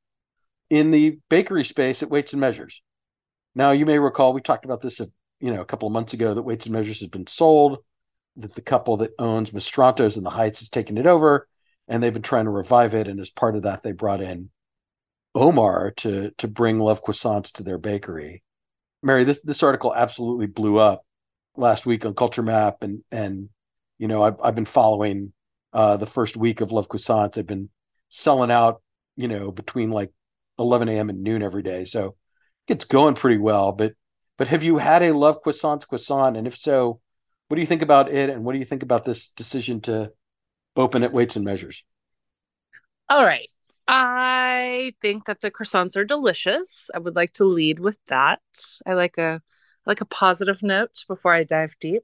in 0.70 0.92
the 0.92 1.20
bakery 1.30 1.64
space 1.64 2.02
at 2.02 2.10
Weights 2.10 2.34
and 2.34 2.40
Measures. 2.40 2.82
Now, 3.54 3.72
you 3.72 3.86
may 3.86 4.00
recall 4.00 4.34
we 4.34 4.42
talked 4.42 4.66
about 4.66 4.82
this, 4.82 5.00
a, 5.00 5.10
you 5.40 5.54
know, 5.54 5.62
a 5.62 5.66
couple 5.66 5.88
of 5.88 5.94
months 5.94 6.14
ago 6.14 6.34
that 6.34 6.44
Weights 6.44 6.66
and 6.66 6.74
Measures 6.74 7.00
has 7.02 7.10
been 7.10 7.28
sold, 7.28 7.80
that 8.38 8.56
the 8.56 8.62
couple 8.62 8.98
that 8.98 9.12
owns 9.20 9.52
Mastrantos 9.52 10.18
in 10.18 10.24
the 10.24 10.30
Heights 10.30 10.60
has 10.60 10.70
taken 10.70 10.98
it 10.98 11.06
over, 11.06 11.48
and 11.88 12.02
they've 12.02 12.14
been 12.14 12.22
trying 12.22 12.46
to 12.46 12.52
revive 12.52 12.96
it. 12.96 13.08
And 13.08 13.20
as 13.20 13.30
part 13.30 13.56
of 13.56 13.64
that, 13.64 13.82
they 13.84 13.92
brought 13.92 14.22
in 14.22 14.50
Omar 15.34 15.92
to 15.98 16.32
to 16.38 16.48
bring 16.48 16.80
Love 16.80 17.04
Croissants 17.04 17.52
to 17.54 17.64
their 17.64 17.78
bakery. 17.78 18.44
Mary, 19.04 19.24
this 19.24 19.42
this 19.42 19.64
article 19.64 19.94
absolutely 19.94 20.48
blew 20.48 20.78
up 20.78 21.05
last 21.58 21.86
week 21.86 22.06
on 22.06 22.14
Culture 22.14 22.44
Map, 22.44 22.84
and 22.84 23.04
and 23.12 23.50
you 23.98 24.08
know 24.08 24.24
I've 24.24 24.40
I've 24.42 24.56
been 24.56 24.66
following 24.66 25.34
uh, 25.74 25.98
the 25.98 26.06
first 26.06 26.38
week 26.38 26.62
of 26.62 26.72
Love 26.72 26.88
Croissants. 26.88 27.38
I've 27.38 27.48
been 27.48 27.70
selling 28.10 28.52
out, 28.52 28.82
you 29.16 29.28
know, 29.28 29.52
between 29.52 29.92
like 29.92 30.12
11 30.58 30.90
a.m. 30.90 31.10
and 31.10 31.24
noon 31.24 31.44
every 31.44 31.64
day, 31.64 31.86
so 31.86 32.16
it's 32.68 32.86
going 32.86 33.16
pretty 33.16 33.38
well. 33.38 33.72
But 33.72 33.94
but 34.38 34.48
have 34.48 34.64
you 34.64 34.78
had 34.78 35.04
a 35.04 35.14
Love 35.14 35.42
Croissants 35.44 35.88
croissant, 35.88 36.38
and 36.38 36.48
if 36.48 36.58
so, 36.58 37.00
what 37.48 37.56
do 37.56 37.62
you 37.62 37.68
think 37.68 37.82
about 37.82 38.12
it, 38.12 38.30
and 38.30 38.44
what 38.44 38.54
do 38.54 38.60
you 38.60 38.66
think 38.66 38.84
about 38.84 39.06
this 39.06 39.30
decision 39.30 39.82
to 39.82 40.12
open 40.76 41.04
at 41.04 41.14
Weights 41.14 41.36
and 41.36 41.46
Measures? 41.46 41.84
All 43.10 43.24
right. 43.24 43.48
I 43.88 44.94
think 45.00 45.26
that 45.26 45.42
the 45.42 45.52
croissants 45.52 45.96
are 45.96 46.06
delicious. 46.06 46.90
I 46.94 47.00
would 47.00 47.16
like 47.16 47.34
to 47.34 47.46
lead 47.46 47.80
with 47.80 48.00
that. 48.08 48.42
I 48.86 48.94
like 48.94 49.18
a 49.18 49.42
like 49.86 50.02
a 50.02 50.06
positive 50.06 50.64
note 50.64 51.04
before 51.08 51.34
I 51.34 51.44
dive 51.44 51.76
deep. 51.80 52.04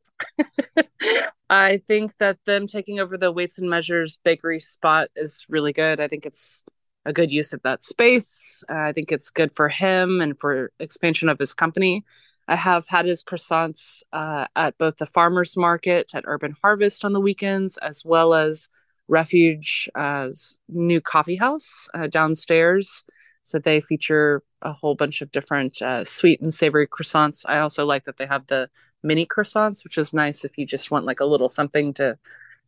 I 1.49 1.81
think 1.87 2.17
that 2.19 2.37
them 2.45 2.67
taking 2.67 2.99
over 2.99 3.17
the 3.17 3.31
weights 3.31 3.59
and 3.59 3.69
measures 3.69 4.19
bakery 4.23 4.59
spot 4.59 5.09
is 5.15 5.45
really 5.49 5.73
good. 5.73 5.99
I 5.99 6.07
think 6.07 6.25
it's 6.25 6.63
a 7.05 7.13
good 7.13 7.31
use 7.31 7.53
of 7.53 7.61
that 7.63 7.83
space. 7.83 8.63
Uh, 8.69 8.75
I 8.75 8.93
think 8.93 9.11
it's 9.11 9.29
good 9.29 9.53
for 9.53 9.67
him 9.67 10.21
and 10.21 10.39
for 10.39 10.71
expansion 10.79 11.29
of 11.29 11.39
his 11.39 11.53
company. 11.53 12.05
I 12.47 12.55
have 12.55 12.87
had 12.87 13.05
his 13.05 13.23
croissants 13.23 14.03
uh, 14.13 14.47
at 14.55 14.77
both 14.77 14.97
the 14.97 15.05
farmers 15.05 15.57
market 15.57 16.11
at 16.13 16.23
Urban 16.27 16.55
Harvest 16.61 17.05
on 17.05 17.13
the 17.13 17.19
weekends, 17.19 17.77
as 17.77 18.03
well 18.05 18.33
as 18.33 18.69
Refuge's 19.07 20.59
new 20.69 21.01
coffee 21.01 21.35
house 21.35 21.87
uh, 21.93 22.07
downstairs. 22.07 23.03
So 23.43 23.59
they 23.59 23.81
feature 23.81 24.43
a 24.61 24.73
whole 24.73 24.95
bunch 24.95 25.21
of 25.21 25.31
different 25.31 25.81
uh, 25.81 26.05
sweet 26.05 26.41
and 26.41 26.53
savory 26.53 26.87
croissants. 26.87 27.43
I 27.47 27.59
also 27.59 27.85
like 27.85 28.05
that 28.05 28.17
they 28.17 28.25
have 28.27 28.47
the 28.47 28.69
mini 29.03 29.25
croissants, 29.25 29.83
which 29.83 29.97
is 29.97 30.13
nice 30.13 30.45
if 30.45 30.57
you 30.57 30.65
just 30.65 30.91
want 30.91 31.05
like 31.05 31.19
a 31.19 31.25
little 31.25 31.49
something 31.49 31.93
to 31.95 32.17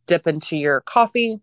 dip 0.06 0.26
into 0.26 0.56
your 0.56 0.80
coffee. 0.80 1.40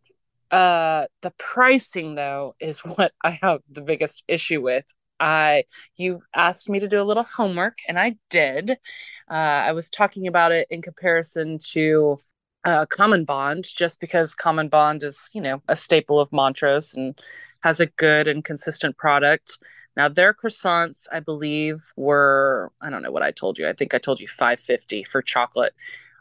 Uh, 0.52 1.06
the 1.22 1.32
pricing 1.38 2.16
though 2.16 2.56
is 2.60 2.80
what 2.80 3.14
I 3.24 3.40
have 3.42 3.62
the 3.70 3.82
biggest 3.82 4.24
issue 4.28 4.62
with. 4.62 4.86
I 5.20 5.66
you 5.98 6.22
asked 6.36 6.70
me 6.70 6.80
to 6.80 6.88
do 6.88 7.02
a 7.02 7.06
little 7.06 7.24
homework 7.24 7.78
and 7.88 8.00
I 8.00 8.16
did. 8.30 8.72
Uh, 9.30 9.34
I 9.34 9.72
was 9.72 9.90
talking 9.90 10.28
about 10.28 10.52
it 10.52 10.68
in 10.70 10.82
comparison 10.82 11.60
to 11.72 12.18
uh, 12.66 12.86
Common 12.88 13.24
Bond, 13.26 13.66
just 13.66 14.00
because 14.00 14.36
Common 14.36 14.68
Bond 14.68 15.04
is 15.04 15.30
you 15.34 15.42
know 15.42 15.62
a 15.68 15.76
staple 15.76 16.20
of 16.20 16.32
Montrose 16.32 16.94
and 16.94 17.18
has 17.62 17.80
a 17.80 17.86
good 17.86 18.28
and 18.28 18.44
consistent 18.44 18.98
product. 18.98 19.58
Now 19.96 20.08
their 20.08 20.34
croissants, 20.34 21.08
I 21.12 21.20
believe, 21.20 21.92
were 21.96 22.72
I 22.82 22.90
don't 22.90 23.04
know 23.04 23.12
what 23.12 23.24
I 23.24 23.32
told 23.32 23.58
you. 23.58 23.68
I 23.68 23.74
think 23.74 23.94
I 23.94 23.98
told 23.98 24.20
you 24.20 24.28
550 24.28 25.04
for 25.04 25.22
chocolate. 25.22 25.74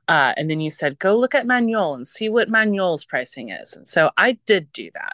Uh, 0.08 0.34
and 0.36 0.50
then 0.50 0.60
you 0.60 0.72
said, 0.72 0.98
go 0.98 1.16
look 1.16 1.36
at 1.36 1.46
Magnol 1.46 1.94
and 1.94 2.08
see 2.08 2.28
what 2.28 2.48
Magnol's 2.48 3.04
pricing 3.04 3.50
is. 3.50 3.76
And 3.76 3.88
so 3.88 4.10
I 4.16 4.38
did 4.44 4.72
do 4.72 4.90
that. 4.94 5.12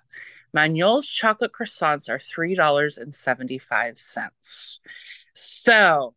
Magnol's 0.54 1.06
chocolate 1.06 1.52
croissants 1.52 2.08
are 2.08 2.18
$3.75. 2.18 4.78
So 5.34 6.14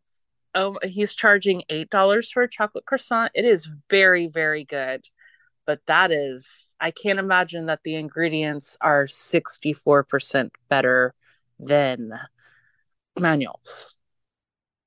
oh, 0.54 0.78
he's 0.82 1.14
charging 1.14 1.62
$8 1.70 2.32
for 2.32 2.42
a 2.42 2.48
chocolate 2.48 2.86
croissant. 2.86 3.32
It 3.34 3.44
is 3.44 3.68
very, 3.88 4.28
very 4.28 4.64
good 4.64 5.06
but 5.70 5.78
that 5.86 6.10
is 6.10 6.74
i 6.80 6.90
can't 6.90 7.20
imagine 7.20 7.66
that 7.66 7.78
the 7.84 7.94
ingredients 7.94 8.76
are 8.80 9.06
64% 9.06 10.50
better 10.68 11.14
than 11.60 12.10
Magnol's. 13.16 13.94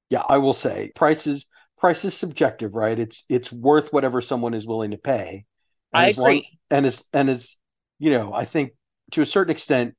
yeah 0.10 0.24
i 0.28 0.38
will 0.40 0.52
say 0.52 0.92
prices 0.94 1.48
price 1.78 2.04
is 2.04 2.14
subjective 2.14 2.76
right? 2.76 3.00
It's 3.00 3.24
it's 3.30 3.50
worth 3.50 3.94
whatever 3.94 4.20
someone 4.20 4.54
is 4.54 4.68
willing 4.68 4.92
to 4.92 4.98
pay. 4.98 5.46
And 5.94 6.06
i 6.06 6.08
agree 6.10 6.24
long, 6.24 6.44
and 6.70 6.86
as 6.86 7.06
and 7.14 7.30
as 7.30 7.56
you 7.98 8.12
know 8.12 8.34
i 8.34 8.44
think 8.44 8.72
to 9.12 9.22
a 9.22 9.26
certain 9.26 9.52
extent 9.52 9.96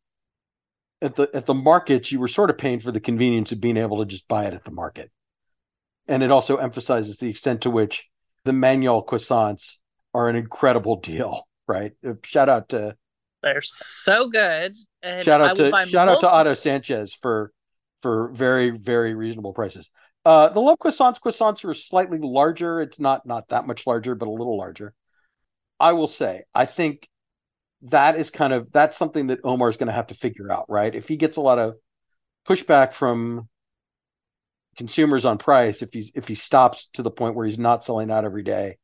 at 1.01 1.17
the 1.17 1.31
at 1.33 1.47
the 1.47 1.55
markets 1.55 2.13
you 2.13 2.21
were 2.21 2.29
sort 2.29 2.51
of 2.51 2.59
paying 2.59 2.81
for 2.81 2.93
the 2.93 3.01
convenience 3.01 3.53
of 3.53 3.61
being 3.61 3.79
able 3.79 3.99
to 4.01 4.05
just 4.05 4.29
buy 4.29 4.45
it 4.45 4.53
at 4.53 4.65
the 4.65 4.71
market. 4.71 5.11
And 6.09 6.23
it 6.23 6.31
also 6.31 6.57
emphasizes 6.57 7.17
the 7.17 7.31
extent 7.31 7.63
to 7.63 7.71
which 7.71 8.07
the 8.45 8.53
Magnol 8.53 9.07
croissants 9.07 9.77
are 10.15 10.29
an 10.29 10.37
incredible 10.37 10.97
deal, 10.97 11.47
right? 11.69 11.93
Shout 12.25 12.49
out 12.49 12.71
to 12.71 12.97
they're 13.43 13.61
so 13.61 14.29
good. 14.31 14.75
And 15.03 15.23
shout 15.23 15.43
out 15.43 15.57
to 15.57 15.71
shout 15.87 16.09
out 16.09 16.21
to 16.21 16.31
Otto 16.31 16.55
Sanchez 16.55 17.13
for 17.13 17.53
for 18.01 18.29
very 18.29 18.71
very 18.71 19.15
reasonable 19.15 19.53
prices. 19.53 19.91
Uh, 20.25 20.49
the 20.49 20.61
Love 20.61 20.79
croissants 20.79 21.21
croissants 21.21 21.63
are 21.69 21.75
slightly 21.75 22.19
larger. 22.19 22.81
It's 22.81 22.99
not 22.99 23.27
not 23.27 23.49
that 23.49 23.67
much 23.67 23.87
larger, 23.87 24.15
but 24.15 24.29
a 24.29 24.31
little 24.31 24.57
larger. 24.57 24.95
I 25.79 25.93
will 25.93 26.07
say, 26.07 26.45
I 26.55 26.65
think 26.65 27.07
that 27.83 28.19
is 28.19 28.31
kind 28.31 28.55
of 28.55 28.73
that's 28.73 28.97
something 28.97 29.27
that 29.27 29.41
Omar 29.45 29.69
is 29.69 29.77
going 29.77 29.89
to 29.89 29.93
have 29.93 30.07
to 30.07 30.15
figure 30.15 30.51
out, 30.51 30.65
right? 30.69 30.95
If 30.95 31.09
he 31.09 31.17
gets 31.17 31.37
a 31.37 31.43
lot 31.43 31.59
of 31.59 31.75
pushback 32.49 32.95
from 32.95 33.49
consumers 34.77 35.27
on 35.27 35.37
price, 35.37 35.83
if 35.83 35.93
he's 35.93 36.13
if 36.15 36.29
he 36.29 36.35
stops 36.35 36.89
to 36.95 37.03
the 37.03 37.11
point 37.11 37.35
where 37.35 37.47
he's 37.47 37.59
not 37.59 37.85
selling 37.85 38.11
out 38.11 38.25
every 38.25 38.43
day, 38.43 38.79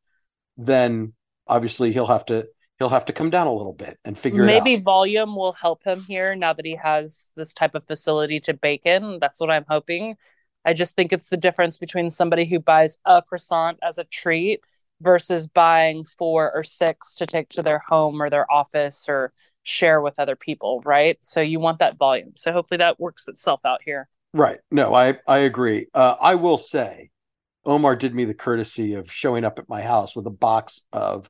then 0.59 1.15
obviously 1.51 1.93
he'll 1.93 2.07
have 2.07 2.25
to 2.27 2.47
he'll 2.79 2.89
have 2.89 3.05
to 3.05 3.13
come 3.13 3.31
down 3.31 3.47
a 3.47 3.53
little 3.53 3.75
bit 3.75 3.99
and 4.05 4.19
figure 4.19 4.43
out 4.43 4.47
maybe 4.47 4.77
volume 4.77 5.37
will 5.37 5.53
help 5.53 5.85
him 5.85 6.01
here 6.01 6.35
now 6.35 6.53
that 6.53 6.65
he 6.65 6.77
has 6.77 7.31
this 7.37 7.53
type 7.53 7.75
of 7.75 7.85
facility 7.85 8.41
to 8.41 8.55
bake 8.55 8.87
in. 8.87 9.19
That's 9.21 9.41
what 9.41 9.51
I'm 9.51 9.67
hoping. 9.69 10.17
I 10.65 10.73
just 10.73 10.97
think 10.97 11.13
it's 11.13 11.29
the 11.29 11.37
difference 11.37 11.79
between 11.79 12.11
somebody 12.11 12.45
who 12.47 12.59
buys 12.59 12.99
a 13.05 13.23
croissant 13.23 13.79
as 13.83 13.99
a 13.99 14.05
treat 14.05 14.61
versus 15.01 15.47
buying 15.47 16.05
four 16.05 16.53
or 16.53 16.63
six 16.63 17.15
to 17.17 17.27
take 17.27 17.49
to 17.51 17.63
their 17.63 17.79
home 17.79 18.21
or 18.21 18.31
their 18.31 18.51
office 18.51 19.07
or 19.09 19.33
share 19.63 20.01
with 20.01 20.19
other 20.19 20.37
people, 20.37 20.83
right? 20.85 21.19
So 21.23 21.41
you 21.41 21.61
want 21.61 21.79
that 21.79 21.97
volume. 21.97 22.33
So 22.37 22.53
hopefully 22.53 22.79
that 22.79 23.01
works 23.01 23.29
itself 23.29 23.61
out 23.65 23.83
here. 23.83 24.09
Right. 24.33 24.59
No, 24.71 24.95
I 24.95 25.19
I 25.27 25.39
agree. 25.39 25.87
Uh, 25.93 26.17
I 26.21 26.37
will 26.37 26.59
say, 26.59 27.11
Omar 27.65 27.97
did 27.97 28.15
me 28.15 28.25
the 28.25 28.35
courtesy 28.35 28.95
of 28.95 29.11
showing 29.11 29.45
up 29.45 29.59
at 29.59 29.69
my 29.69 29.83
house 29.83 30.15
with 30.15 30.27
a 30.27 30.31
box 30.31 30.83
of 30.93 31.29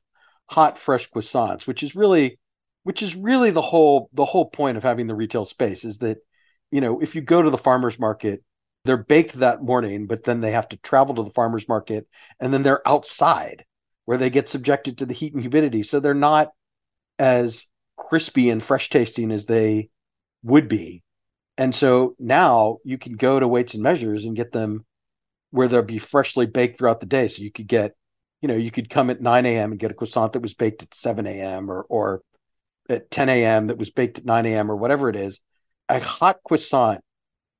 hot, 0.51 0.77
fresh 0.77 1.09
croissants, 1.09 1.67
which 1.67 1.83
is 1.83 1.95
really, 1.95 2.39
which 2.83 3.01
is 3.01 3.15
really 3.15 3.51
the 3.51 3.61
whole 3.61 4.09
the 4.13 4.25
whole 4.25 4.49
point 4.49 4.77
of 4.77 4.83
having 4.83 5.07
the 5.07 5.15
retail 5.15 5.45
space 5.45 5.85
is 5.85 5.99
that, 5.99 6.17
you 6.71 6.81
know, 6.81 6.99
if 7.01 7.15
you 7.15 7.21
go 7.21 7.41
to 7.41 7.49
the 7.49 7.57
farmers 7.57 7.99
market, 7.99 8.43
they're 8.85 8.97
baked 8.97 9.39
that 9.39 9.61
morning, 9.61 10.07
but 10.07 10.23
then 10.23 10.41
they 10.41 10.51
have 10.51 10.69
to 10.69 10.77
travel 10.77 11.15
to 11.15 11.23
the 11.23 11.29
farmers 11.31 11.67
market, 11.67 12.07
and 12.39 12.53
then 12.53 12.63
they're 12.63 12.87
outside 12.87 13.65
where 14.05 14.17
they 14.17 14.29
get 14.29 14.49
subjected 14.49 14.97
to 14.97 15.05
the 15.05 15.13
heat 15.13 15.33
and 15.33 15.41
humidity, 15.41 15.83
so 15.83 15.99
they're 15.99 16.13
not 16.13 16.51
as 17.19 17.67
crispy 17.97 18.49
and 18.49 18.63
fresh 18.63 18.89
tasting 18.89 19.31
as 19.31 19.45
they 19.45 19.89
would 20.43 20.67
be 20.67 21.03
and 21.61 21.75
so 21.75 22.15
now 22.17 22.77
you 22.83 22.97
can 22.97 23.13
go 23.13 23.39
to 23.39 23.47
weights 23.47 23.75
and 23.75 23.83
measures 23.83 24.25
and 24.25 24.35
get 24.35 24.51
them 24.51 24.83
where 25.51 25.67
they'll 25.67 25.83
be 25.83 25.99
freshly 25.99 26.47
baked 26.47 26.79
throughout 26.79 27.01
the 27.01 27.05
day. 27.05 27.27
So 27.27 27.43
you 27.43 27.51
could 27.51 27.67
get, 27.67 27.93
you 28.41 28.47
know, 28.47 28.55
you 28.55 28.71
could 28.71 28.89
come 28.89 29.09
at 29.09 29.21
9 29.21 29.45
a.m. 29.45 29.71
and 29.71 29.79
get 29.79 29.91
a 29.91 29.93
croissant 29.93 30.33
that 30.33 30.41
was 30.41 30.53
baked 30.53 30.83
at 30.83 30.93
7 30.93 31.25
a.m. 31.27 31.69
or 31.69 31.83
or 31.83 32.21
at 32.89 33.11
10 33.11 33.29
a.m. 33.29 33.67
that 33.67 33.77
was 33.77 33.91
baked 33.91 34.17
at 34.17 34.25
9 34.25 34.45
a.m. 34.45 34.71
or 34.71 34.75
whatever 34.75 35.09
it 35.09 35.15
is. 35.15 35.39
A 35.89 35.99
hot 35.99 36.39
croissant, 36.43 37.01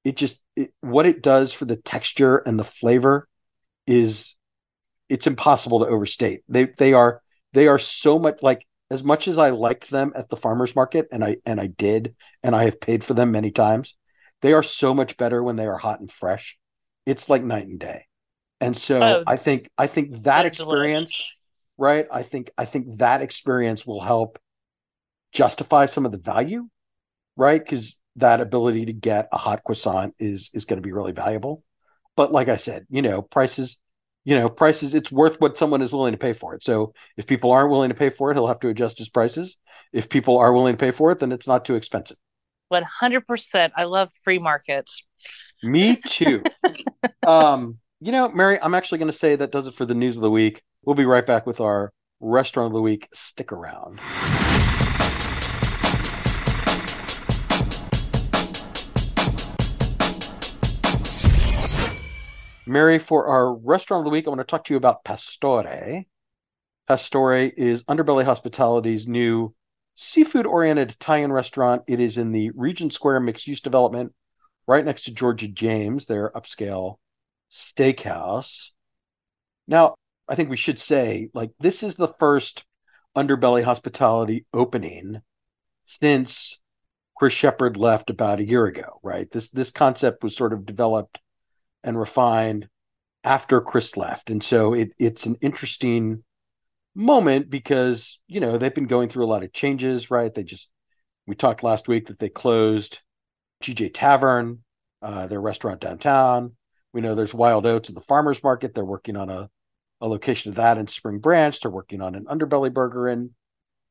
it 0.03 0.17
just 0.17 0.41
it, 0.55 0.73
what 0.81 1.05
it 1.05 1.21
does 1.21 1.53
for 1.53 1.65
the 1.65 1.75
texture 1.75 2.37
and 2.37 2.59
the 2.59 2.63
flavor 2.63 3.27
is 3.87 4.35
it's 5.09 5.27
impossible 5.27 5.79
to 5.79 5.87
overstate. 5.87 6.41
They 6.47 6.65
they 6.65 6.93
are 6.93 7.21
they 7.53 7.67
are 7.67 7.79
so 7.79 8.17
much 8.17 8.39
like 8.41 8.65
as 8.89 9.03
much 9.03 9.27
as 9.27 9.37
I 9.37 9.51
liked 9.51 9.89
them 9.89 10.11
at 10.15 10.29
the 10.29 10.35
farmers 10.37 10.75
market, 10.75 11.07
and 11.11 11.23
I 11.23 11.37
and 11.45 11.61
I 11.61 11.67
did, 11.67 12.15
and 12.43 12.55
I 12.55 12.65
have 12.65 12.81
paid 12.81 13.03
for 13.03 13.13
them 13.13 13.31
many 13.31 13.51
times, 13.51 13.95
they 14.41 14.53
are 14.53 14.63
so 14.63 14.93
much 14.93 15.17
better 15.17 15.43
when 15.43 15.55
they 15.55 15.67
are 15.67 15.77
hot 15.77 15.99
and 15.99 16.11
fresh. 16.11 16.57
It's 17.05 17.29
like 17.29 17.43
night 17.43 17.67
and 17.67 17.79
day. 17.79 18.05
And 18.61 18.77
so 18.77 19.01
oh, 19.01 19.23
I 19.25 19.37
think 19.37 19.69
I 19.77 19.87
think 19.87 20.23
that 20.23 20.45
experience, 20.45 21.35
right? 21.77 22.07
I 22.11 22.23
think 22.23 22.51
I 22.57 22.65
think 22.65 22.99
that 22.99 23.21
experience 23.21 23.85
will 23.85 24.01
help 24.01 24.39
justify 25.33 25.87
some 25.87 26.05
of 26.05 26.11
the 26.11 26.19
value, 26.19 26.69
right? 27.35 27.63
Because 27.63 27.97
that 28.17 28.39
ability 28.39 28.85
to 28.85 28.93
get 28.93 29.27
a 29.31 29.37
hot 29.37 29.63
croissant 29.63 30.13
is 30.19 30.51
is 30.53 30.65
going 30.65 30.77
to 30.77 30.85
be 30.85 30.93
really 30.93 31.11
valuable. 31.11 31.63
But 32.15 32.31
like 32.31 32.49
I 32.49 32.57
said, 32.57 32.85
you 32.89 33.01
know, 33.01 33.21
prices 33.21 33.79
you 34.23 34.37
know, 34.37 34.49
prices, 34.49 34.93
it's 34.93 35.11
worth 35.11 35.41
what 35.41 35.57
someone 35.57 35.81
is 35.81 35.91
willing 35.91 36.11
to 36.11 36.17
pay 36.17 36.33
for 36.33 36.53
it. 36.53 36.63
So 36.63 36.93
if 37.17 37.25
people 37.25 37.51
aren't 37.51 37.71
willing 37.71 37.89
to 37.89 37.95
pay 37.95 38.09
for 38.09 38.29
it, 38.29 38.35
he'll 38.35 38.47
have 38.47 38.59
to 38.59 38.69
adjust 38.69 38.99
his 38.99 39.09
prices. 39.09 39.57
If 39.93 40.09
people 40.09 40.37
are 40.37 40.53
willing 40.53 40.73
to 40.73 40.77
pay 40.77 40.91
for 40.91 41.11
it, 41.11 41.19
then 41.19 41.31
it's 41.31 41.47
not 41.47 41.65
too 41.65 41.75
expensive. 41.75 42.17
100%. 42.71 43.71
I 43.75 43.83
love 43.85 44.11
free 44.23 44.39
markets. 44.39 45.03
Me 45.63 45.95
too. 45.95 46.43
um, 47.27 47.79
you 48.03 48.11
know, 48.11 48.29
Mary, 48.29 48.57
I'm 48.59 48.73
actually 48.73 48.97
going 48.97 49.11
to 49.11 49.17
say 49.17 49.35
that 49.35 49.51
does 49.51 49.67
it 49.67 49.75
for 49.75 49.85
the 49.85 49.93
news 49.93 50.15
of 50.17 50.23
the 50.23 50.31
week. 50.31 50.63
We'll 50.83 50.95
be 50.95 51.05
right 51.05 51.25
back 51.25 51.45
with 51.45 51.61
our 51.61 51.93
restaurant 52.19 52.67
of 52.67 52.73
the 52.73 52.81
week. 52.81 53.07
Stick 53.13 53.51
around. 53.51 53.99
Mary, 62.65 62.97
for 62.97 63.27
our 63.27 63.53
restaurant 63.53 64.01
of 64.01 64.05
the 64.05 64.11
week, 64.11 64.25
I 64.25 64.31
want 64.31 64.39
to 64.39 64.45
talk 64.45 64.63
to 64.65 64.73
you 64.73 64.77
about 64.77 65.03
Pastore. 65.03 66.05
Pastore 66.87 67.51
is 67.55 67.83
Underbelly 67.83 68.25
Hospitality's 68.25 69.07
new 69.07 69.53
seafood 69.93 70.47
oriented 70.47 70.89
Italian 70.89 71.31
restaurant. 71.31 71.83
It 71.85 71.99
is 71.99 72.17
in 72.17 72.31
the 72.31 72.49
Regent 72.55 72.93
Square 72.93 73.19
mixed 73.19 73.45
use 73.45 73.61
development 73.61 74.13
right 74.65 74.83
next 74.83 75.03
to 75.03 75.13
Georgia 75.13 75.47
James, 75.47 76.07
their 76.07 76.31
upscale 76.31 76.97
steakhouse. 77.51 78.69
Now, 79.67 79.95
I 80.27 80.35
think 80.35 80.49
we 80.49 80.57
should 80.57 80.79
say, 80.79 81.29
like, 81.33 81.51
this 81.59 81.83
is 81.83 81.95
the 81.95 82.13
first 82.19 82.65
Underbelly 83.15 83.63
Hospitality 83.63 84.45
opening 84.53 85.21
since 85.83 86.61
Chris 87.17 87.33
Shepherd 87.33 87.77
left 87.77 88.09
about 88.09 88.39
a 88.39 88.47
year 88.47 88.65
ago, 88.65 88.99
right? 89.03 89.29
This 89.29 89.49
this 89.49 89.71
concept 89.71 90.23
was 90.23 90.35
sort 90.35 90.53
of 90.53 90.65
developed 90.65 91.19
and 91.83 91.99
refined 91.99 92.67
after 93.23 93.61
Chris 93.61 93.97
left. 93.97 94.29
And 94.29 94.43
so 94.43 94.73
it, 94.73 94.91
it's 94.97 95.25
an 95.25 95.35
interesting 95.41 96.23
moment 96.95 97.49
because, 97.49 98.19
you 98.27 98.39
know, 98.39 98.57
they've 98.57 98.73
been 98.73 98.87
going 98.87 99.09
through 99.09 99.25
a 99.25 99.27
lot 99.27 99.43
of 99.43 99.53
changes, 99.53 100.09
right? 100.09 100.33
They 100.33 100.43
just, 100.43 100.69
we 101.27 101.35
talked 101.35 101.63
last 101.63 101.87
week 101.87 102.07
that 102.07 102.19
they 102.19 102.29
closed 102.29 102.99
GJ 103.63 103.91
Tavern, 103.93 104.63
uh, 105.01 105.27
their 105.27 105.41
restaurant 105.41 105.81
downtown. 105.81 106.55
We 106.93 107.01
know 107.01 107.15
there's 107.15 107.33
Wild 107.33 107.65
Oats 107.65 107.89
at 107.89 107.95
the 107.95 108.01
farmers 108.01 108.43
market. 108.43 108.73
They're 108.73 108.83
working 108.83 109.15
on 109.15 109.29
a, 109.29 109.49
a 110.01 110.07
location 110.07 110.49
of 110.49 110.55
that 110.55 110.77
in 110.77 110.87
Spring 110.87 111.19
Branch. 111.19 111.59
They're 111.59 111.71
working 111.71 112.01
on 112.01 112.15
an 112.15 112.25
underbelly 112.25 112.73
burger 112.73 113.07
in 113.07 113.31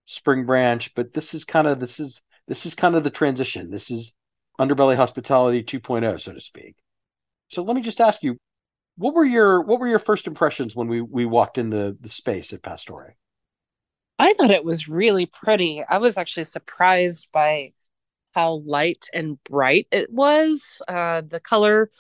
Spring 0.06 0.44
Branch. 0.44 0.94
But 0.94 1.12
this 1.12 1.34
is 1.34 1.44
kind 1.44 1.66
of, 1.66 1.80
this 1.80 1.98
is, 1.98 2.20
this 2.46 2.66
is 2.66 2.74
kind 2.74 2.94
of 2.94 3.04
the 3.04 3.10
transition. 3.10 3.70
This 3.70 3.90
is 3.90 4.12
underbelly 4.58 4.96
hospitality 4.96 5.62
2.0, 5.62 6.20
so 6.20 6.32
to 6.32 6.40
speak. 6.40 6.76
So 7.48 7.62
let 7.62 7.74
me 7.74 7.82
just 7.82 8.00
ask 8.00 8.22
you, 8.22 8.36
what 8.96 9.14
were 9.14 9.24
your 9.24 9.62
what 9.62 9.80
were 9.80 9.88
your 9.88 9.98
first 9.98 10.26
impressions 10.26 10.76
when 10.76 10.86
we 10.86 11.00
we 11.00 11.24
walked 11.24 11.56
into 11.56 11.96
the 11.98 12.08
space 12.08 12.52
at 12.52 12.62
Pastore? 12.62 13.16
I 14.18 14.34
thought 14.34 14.50
it 14.50 14.64
was 14.64 14.88
really 14.88 15.24
pretty. 15.24 15.82
I 15.82 15.98
was 15.98 16.18
actually 16.18 16.44
surprised 16.44 17.28
by 17.32 17.72
how 18.32 18.62
light 18.66 19.06
and 19.14 19.42
bright 19.44 19.88
it 19.90 20.12
was. 20.12 20.82
Uh, 20.86 21.22
the 21.22 21.40
color, 21.40 21.90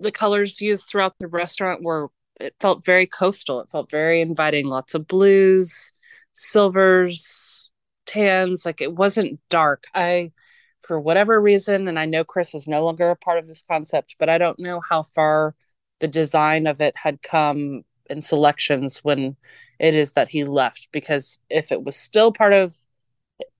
the 0.00 0.12
colors 0.12 0.60
used 0.60 0.88
throughout 0.88 1.14
the 1.18 1.28
restaurant 1.28 1.82
were. 1.82 2.08
It 2.40 2.54
felt 2.58 2.84
very 2.84 3.06
coastal. 3.06 3.60
It 3.60 3.70
felt 3.70 3.90
very 3.90 4.22
inviting. 4.22 4.66
Lots 4.66 4.94
of 4.94 5.06
blues, 5.06 5.92
silvers, 6.32 7.70
tans. 8.06 8.64
Like 8.64 8.80
it 8.80 8.94
wasn't 8.94 9.40
dark. 9.50 9.84
I 9.94 10.32
for 10.80 10.98
whatever 10.98 11.40
reason, 11.40 11.86
and 11.86 11.98
I 11.98 12.06
know 12.06 12.24
Chris 12.24 12.54
is 12.54 12.66
no 12.66 12.84
longer 12.84 13.10
a 13.10 13.16
part 13.16 13.38
of 13.38 13.46
this 13.46 13.62
concept, 13.62 14.16
but 14.18 14.28
I 14.28 14.38
don't 14.38 14.58
know 14.58 14.80
how 14.80 15.02
far 15.02 15.54
the 16.00 16.08
design 16.08 16.66
of 16.66 16.80
it 16.80 16.96
had 16.96 17.22
come 17.22 17.84
in 18.08 18.20
selections 18.20 18.98
when 19.04 19.36
it 19.78 19.94
is 19.94 20.12
that 20.12 20.28
he 20.28 20.44
left. 20.44 20.88
Because 20.92 21.38
if 21.48 21.70
it 21.70 21.84
was 21.84 21.96
still 21.96 22.32
part 22.32 22.52
of 22.52 22.74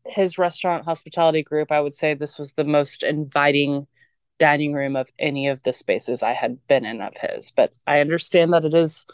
his 0.07 0.39
restaurant 0.39 0.85
hospitality 0.85 1.43
group, 1.43 1.71
I 1.71 1.81
would 1.81 1.95
say 1.95 2.15
this 2.15 2.39
was 2.39 2.55
the 2.55 2.65
most 2.65 3.03
inviting 3.03 3.87
dining 4.41 4.73
room 4.73 4.97
of 4.97 5.09
any 5.21 5.47
of 5.47 5.63
the 5.63 5.73
spaces 5.73 6.25
I 6.25 6.33
had 6.33 6.67
been 6.67 6.85
in 6.85 7.01
of 7.01 7.15
his. 7.17 7.53
But 7.53 7.73
I 7.87 8.01
understand 8.01 8.53
that 8.53 8.65
it 8.65 8.75
is, 8.75 9.07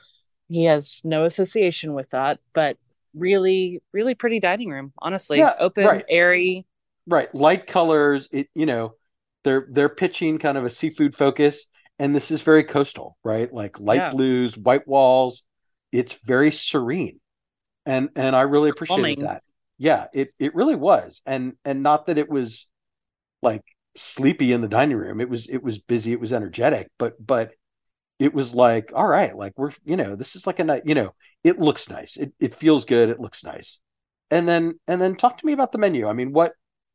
he 0.48 0.64
has 0.64 1.02
no 1.04 1.24
association 1.24 1.92
with 1.92 2.08
that, 2.10 2.40
but 2.54 2.78
really, 3.14 3.82
really 3.92 4.14
pretty 4.14 4.40
dining 4.40 4.70
room, 4.70 4.94
honestly. 4.98 5.38
Yeah, 5.38 5.52
Open, 5.58 5.84
right. 5.84 6.04
airy 6.08 6.66
right 7.06 7.32
light 7.34 7.66
colors 7.66 8.28
it 8.32 8.48
you 8.54 8.66
know 8.66 8.94
they're 9.44 9.66
they're 9.70 9.88
pitching 9.88 10.38
kind 10.38 10.58
of 10.58 10.64
a 10.64 10.70
seafood 10.70 11.14
focus 11.14 11.66
and 11.98 12.14
this 12.14 12.30
is 12.30 12.42
very 12.42 12.64
coastal 12.64 13.16
right 13.24 13.52
like 13.52 13.78
light 13.78 13.96
yeah. 13.96 14.10
blues 14.10 14.56
white 14.56 14.86
walls 14.86 15.44
it's 15.92 16.14
very 16.24 16.50
serene 16.50 17.20
and 17.84 18.10
and 18.16 18.34
i 18.34 18.42
really 18.42 18.70
appreciated 18.70 19.24
that 19.24 19.42
yeah 19.78 20.06
it 20.12 20.32
it 20.38 20.54
really 20.54 20.74
was 20.74 21.20
and 21.26 21.54
and 21.64 21.82
not 21.82 22.06
that 22.06 22.18
it 22.18 22.28
was 22.28 22.66
like 23.42 23.62
sleepy 23.96 24.52
in 24.52 24.60
the 24.60 24.68
dining 24.68 24.96
room 24.96 25.20
it 25.20 25.28
was 25.28 25.48
it 25.48 25.62
was 25.62 25.78
busy 25.78 26.12
it 26.12 26.20
was 26.20 26.32
energetic 26.32 26.88
but 26.98 27.14
but 27.24 27.52
it 28.18 28.32
was 28.32 28.54
like, 28.54 28.92
all 28.94 29.06
right, 29.06 29.36
like 29.36 29.52
we're, 29.56 29.72
you 29.84 29.96
know, 29.96 30.16
this 30.16 30.36
is 30.36 30.46
like 30.46 30.58
a 30.58 30.64
night, 30.64 30.82
you 30.86 30.94
know, 30.94 31.14
it 31.44 31.58
looks 31.60 31.88
nice. 31.88 32.16
It 32.16 32.32
it 32.40 32.54
feels 32.54 32.84
good. 32.84 33.08
It 33.08 33.20
looks 33.20 33.44
nice. 33.44 33.78
And 34.30 34.48
then 34.48 34.80
and 34.88 35.00
then 35.00 35.16
talk 35.16 35.38
to 35.38 35.46
me 35.46 35.52
about 35.52 35.72
the 35.72 35.78
menu. 35.78 36.06
I 36.06 36.12
mean, 36.12 36.32
what 36.32 36.52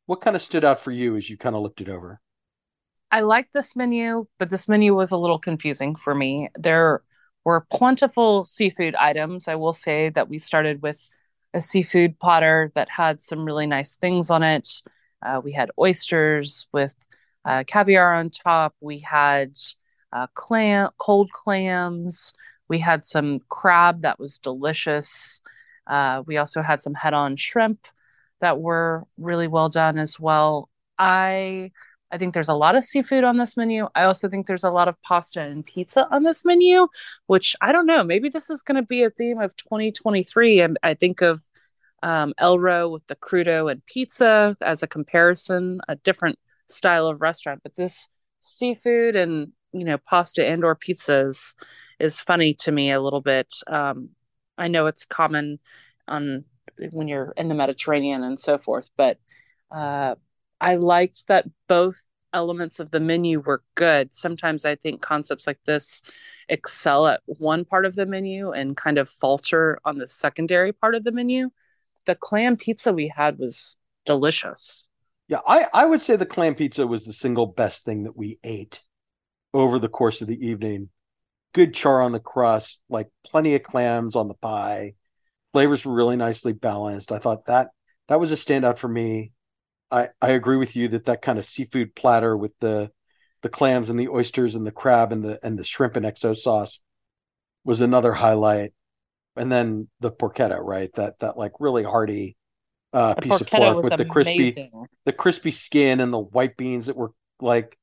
what 0.07 0.21
kind 0.21 0.35
of 0.35 0.41
stood 0.41 0.65
out 0.65 0.79
for 0.81 0.91
you 0.91 1.15
as 1.15 1.29
you 1.29 1.37
kind 1.37 1.55
of 1.55 1.61
looked 1.61 1.81
it 1.81 1.89
over? 1.89 2.19
I 3.11 3.21
liked 3.21 3.53
this 3.53 3.75
menu, 3.75 4.25
but 4.39 4.49
this 4.49 4.67
menu 4.67 4.95
was 4.95 5.11
a 5.11 5.17
little 5.17 5.39
confusing 5.39 5.95
for 5.95 6.15
me. 6.15 6.49
There 6.57 7.03
were 7.43 7.67
plentiful 7.71 8.45
seafood 8.45 8.95
items. 8.95 9.47
I 9.47 9.55
will 9.55 9.73
say 9.73 10.09
that 10.09 10.29
we 10.29 10.39
started 10.39 10.81
with 10.81 11.05
a 11.53 11.61
seafood 11.61 12.17
platter 12.19 12.71
that 12.75 12.89
had 12.89 13.21
some 13.21 13.45
really 13.45 13.67
nice 13.67 13.95
things 13.95 14.29
on 14.29 14.43
it. 14.43 14.81
Uh, 15.21 15.41
we 15.43 15.51
had 15.51 15.71
oysters 15.79 16.67
with 16.71 16.95
uh, 17.45 17.63
caviar 17.65 18.15
on 18.15 18.29
top. 18.29 18.75
We 18.81 18.99
had 18.99 19.57
uh, 20.13 20.27
clam, 20.33 20.89
cold 20.97 21.31
clams. 21.31 22.33
We 22.67 22.79
had 22.79 23.05
some 23.05 23.39
crab 23.49 24.01
that 24.01 24.19
was 24.19 24.37
delicious. 24.39 25.41
Uh, 25.87 26.23
we 26.25 26.37
also 26.37 26.61
had 26.61 26.81
some 26.81 26.93
head-on 26.93 27.35
shrimp 27.35 27.87
that 28.39 28.59
were 28.59 29.05
really 29.17 29.47
well 29.47 29.69
done 29.69 29.97
as 29.97 30.19
well. 30.19 30.69
I 30.97 31.71
I 32.11 32.17
think 32.17 32.33
there's 32.33 32.49
a 32.49 32.53
lot 32.53 32.75
of 32.75 32.83
seafood 32.83 33.23
on 33.23 33.37
this 33.37 33.55
menu. 33.55 33.87
I 33.95 34.03
also 34.03 34.27
think 34.27 34.45
there's 34.45 34.63
a 34.65 34.69
lot 34.69 34.87
of 34.87 35.01
pasta 35.01 35.41
and 35.41 35.65
pizza 35.65 36.07
on 36.11 36.23
this 36.23 36.43
menu, 36.43 36.87
which 37.27 37.55
I 37.61 37.71
don't 37.71 37.85
know. 37.85 38.03
Maybe 38.03 38.29
this 38.29 38.49
is 38.49 38.61
going 38.63 38.75
to 38.75 38.85
be 38.85 39.03
a 39.03 39.09
theme 39.09 39.39
of 39.39 39.55
2023. 39.55 40.59
And 40.59 40.77
I 40.83 40.93
think 40.93 41.21
of 41.21 41.41
um, 42.03 42.33
Elro 42.39 42.91
with 42.91 43.05
the 43.07 43.15
crudo 43.15 43.71
and 43.71 43.85
pizza 43.85 44.55
as 44.61 44.83
a 44.83 44.87
comparison, 44.87 45.79
a 45.87 45.95
different 45.95 46.39
style 46.67 47.07
of 47.07 47.21
restaurant. 47.21 47.61
But 47.63 47.75
this 47.75 48.07
seafood 48.39 49.15
and 49.15 49.51
you 49.71 49.85
know 49.85 49.97
pasta 49.97 50.45
and 50.45 50.63
or 50.63 50.75
pizzas 50.75 51.53
is 51.99 52.19
funny 52.19 52.53
to 52.55 52.71
me 52.71 52.91
a 52.91 53.01
little 53.01 53.21
bit. 53.21 53.53
Um, 53.67 54.09
I 54.57 54.67
know 54.67 54.87
it's 54.87 55.05
common 55.05 55.59
on 56.07 56.45
when 56.91 57.07
you're 57.07 57.33
in 57.37 57.47
the 57.47 57.55
Mediterranean 57.55 58.23
and 58.23 58.39
so 58.39 58.57
forth, 58.57 58.89
but 58.97 59.17
uh, 59.71 60.15
I 60.59 60.75
liked 60.75 61.27
that 61.27 61.45
both 61.67 62.03
elements 62.33 62.79
of 62.79 62.91
the 62.91 62.99
menu 62.99 63.39
were 63.39 63.63
good. 63.75 64.13
Sometimes 64.13 64.65
I 64.65 64.75
think 64.75 65.01
concepts 65.01 65.47
like 65.47 65.59
this 65.65 66.01
excel 66.49 67.07
at 67.07 67.21
one 67.25 67.65
part 67.65 67.85
of 67.85 67.95
the 67.95 68.05
menu 68.05 68.51
and 68.51 68.77
kind 68.77 68.97
of 68.97 69.09
falter 69.09 69.79
on 69.85 69.97
the 69.97 70.07
secondary 70.07 70.71
part 70.71 70.95
of 70.95 71.03
the 71.03 71.11
menu. 71.11 71.49
The 72.05 72.15
clam 72.15 72.57
pizza 72.57 72.93
we 72.93 73.07
had 73.15 73.37
was 73.37 73.77
delicious. 74.05 74.87
Yeah, 75.27 75.39
I, 75.47 75.67
I 75.73 75.85
would 75.85 76.01
say 76.01 76.15
the 76.15 76.25
clam 76.25 76.55
pizza 76.55 76.85
was 76.85 77.05
the 77.05 77.13
single 77.13 77.45
best 77.45 77.85
thing 77.85 78.03
that 78.03 78.17
we 78.17 78.39
ate 78.43 78.81
over 79.53 79.79
the 79.79 79.89
course 79.89 80.21
of 80.21 80.27
the 80.27 80.47
evening. 80.47 80.89
Good 81.53 81.73
char 81.73 82.01
on 82.01 82.11
the 82.11 82.19
crust, 82.19 82.81
like 82.89 83.09
plenty 83.25 83.55
of 83.55 83.63
clams 83.63 84.15
on 84.15 84.27
the 84.27 84.33
pie. 84.33 84.95
Flavors 85.53 85.85
were 85.85 85.93
really 85.93 86.15
nicely 86.15 86.53
balanced. 86.53 87.11
I 87.11 87.19
thought 87.19 87.45
that 87.45 87.69
that 88.07 88.19
was 88.19 88.31
a 88.31 88.35
standout 88.35 88.77
for 88.77 88.87
me. 88.87 89.31
I, 89.89 90.09
I 90.21 90.31
agree 90.31 90.57
with 90.57 90.75
you 90.75 90.87
that 90.89 91.05
that 91.05 91.21
kind 91.21 91.37
of 91.37 91.45
seafood 91.45 91.95
platter 91.95 92.35
with 92.35 92.51
the 92.59 92.91
the 93.41 93.49
clams 93.49 93.89
and 93.89 93.99
the 93.99 94.09
oysters 94.09 94.55
and 94.55 94.65
the 94.65 94.71
crab 94.71 95.11
and 95.11 95.23
the 95.23 95.39
and 95.43 95.57
the 95.57 95.63
shrimp 95.63 95.95
and 95.95 96.05
XO 96.05 96.35
sauce 96.35 96.79
was 97.63 97.81
another 97.81 98.13
highlight. 98.13 98.73
And 99.35 99.51
then 99.51 99.87
the 99.99 100.11
porchetta, 100.11 100.59
right? 100.61 100.91
That 100.95 101.19
that 101.19 101.37
like 101.37 101.53
really 101.59 101.83
hearty 101.83 102.35
uh, 102.93 103.15
piece 103.15 103.39
of 103.39 103.47
pork 103.47 103.83
with 103.83 103.97
the 103.97 104.05
crispy 104.05 104.51
the 105.05 105.13
crispy 105.13 105.51
skin 105.51 105.99
and 105.99 106.11
the 106.11 106.19
white 106.19 106.57
beans 106.57 106.87
that 106.87 106.97
were 106.97 107.13
like 107.39 107.77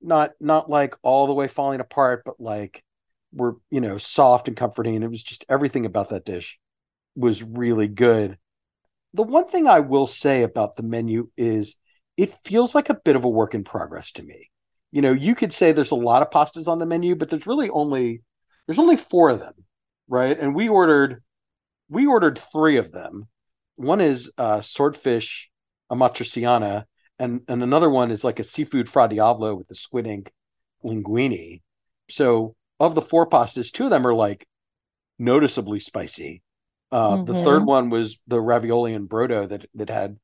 not 0.00 0.32
not 0.40 0.70
like 0.70 0.94
all 1.02 1.26
the 1.26 1.34
way 1.34 1.48
falling 1.48 1.80
apart, 1.80 2.22
but 2.24 2.40
like 2.40 2.84
were 3.32 3.56
you 3.70 3.80
know 3.80 3.98
soft 3.98 4.48
and 4.48 4.56
comforting. 4.56 4.94
And 4.94 5.04
it 5.04 5.10
was 5.10 5.22
just 5.22 5.44
everything 5.48 5.86
about 5.86 6.10
that 6.10 6.24
dish 6.24 6.58
was 7.16 7.42
really 7.42 7.88
good 7.88 8.38
the 9.16 9.22
one 9.22 9.48
thing 9.48 9.66
I 9.66 9.80
will 9.80 10.06
say 10.06 10.42
about 10.42 10.76
the 10.76 10.82
menu 10.82 11.30
is 11.38 11.74
it 12.18 12.36
feels 12.44 12.74
like 12.74 12.90
a 12.90 12.94
bit 12.94 13.16
of 13.16 13.24
a 13.24 13.28
work 13.28 13.54
in 13.54 13.64
progress 13.64 14.12
to 14.12 14.22
me. 14.22 14.50
You 14.92 15.00
know, 15.00 15.12
you 15.12 15.34
could 15.34 15.52
say 15.52 15.72
there's 15.72 15.90
a 15.90 15.96
lot 15.96 16.22
of 16.22 16.30
pastas 16.30 16.68
on 16.68 16.78
the 16.78 16.86
menu, 16.86 17.16
but 17.16 17.30
there's 17.30 17.46
really 17.46 17.70
only 17.70 18.22
there's 18.66 18.78
only 18.78 18.96
four 18.96 19.30
of 19.30 19.38
them, 19.38 19.54
right? 20.08 20.38
And 20.38 20.54
we 20.54 20.68
ordered 20.68 21.22
we 21.88 22.06
ordered 22.06 22.38
three 22.38 22.76
of 22.76 22.92
them. 22.92 23.28
One 23.76 24.00
is 24.00 24.30
uh, 24.38 24.60
swordfish 24.60 25.50
amatriciana, 25.90 26.84
and 27.18 27.42
and 27.48 27.62
another 27.62 27.90
one 27.90 28.10
is 28.10 28.24
like 28.24 28.38
a 28.38 28.44
seafood 28.44 28.88
fra 28.88 29.08
diavolo 29.08 29.54
with 29.54 29.68
the 29.68 29.74
squid 29.74 30.06
ink 30.06 30.32
linguine. 30.84 31.62
So 32.10 32.54
of 32.78 32.94
the 32.94 33.02
four 33.02 33.28
pastas, 33.28 33.70
two 33.70 33.84
of 33.84 33.90
them 33.90 34.06
are 34.06 34.14
like 34.14 34.46
noticeably 35.18 35.80
spicy, 35.80 36.42
uh, 36.92 37.16
mm-hmm. 37.16 37.32
The 37.32 37.44
third 37.44 37.64
one 37.64 37.90
was 37.90 38.18
the 38.26 38.40
ravioli 38.40 38.94
and 38.94 39.08
brodo 39.08 39.48
that 39.48 39.66
that 39.74 39.90
had, 39.90 40.18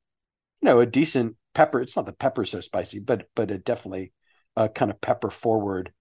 you 0.60 0.66
know, 0.66 0.80
a 0.80 0.86
decent 0.86 1.36
pepper. 1.54 1.80
It's 1.80 1.96
not 1.96 2.06
the 2.06 2.12
pepper 2.12 2.44
so 2.44 2.60
spicy, 2.60 3.00
but 3.00 3.26
but 3.34 3.50
it 3.50 3.64
definitely 3.64 4.12
uh, 4.56 4.68
kind 4.68 4.90
of 4.90 5.00
pepper 5.00 5.30
forward 5.30 5.92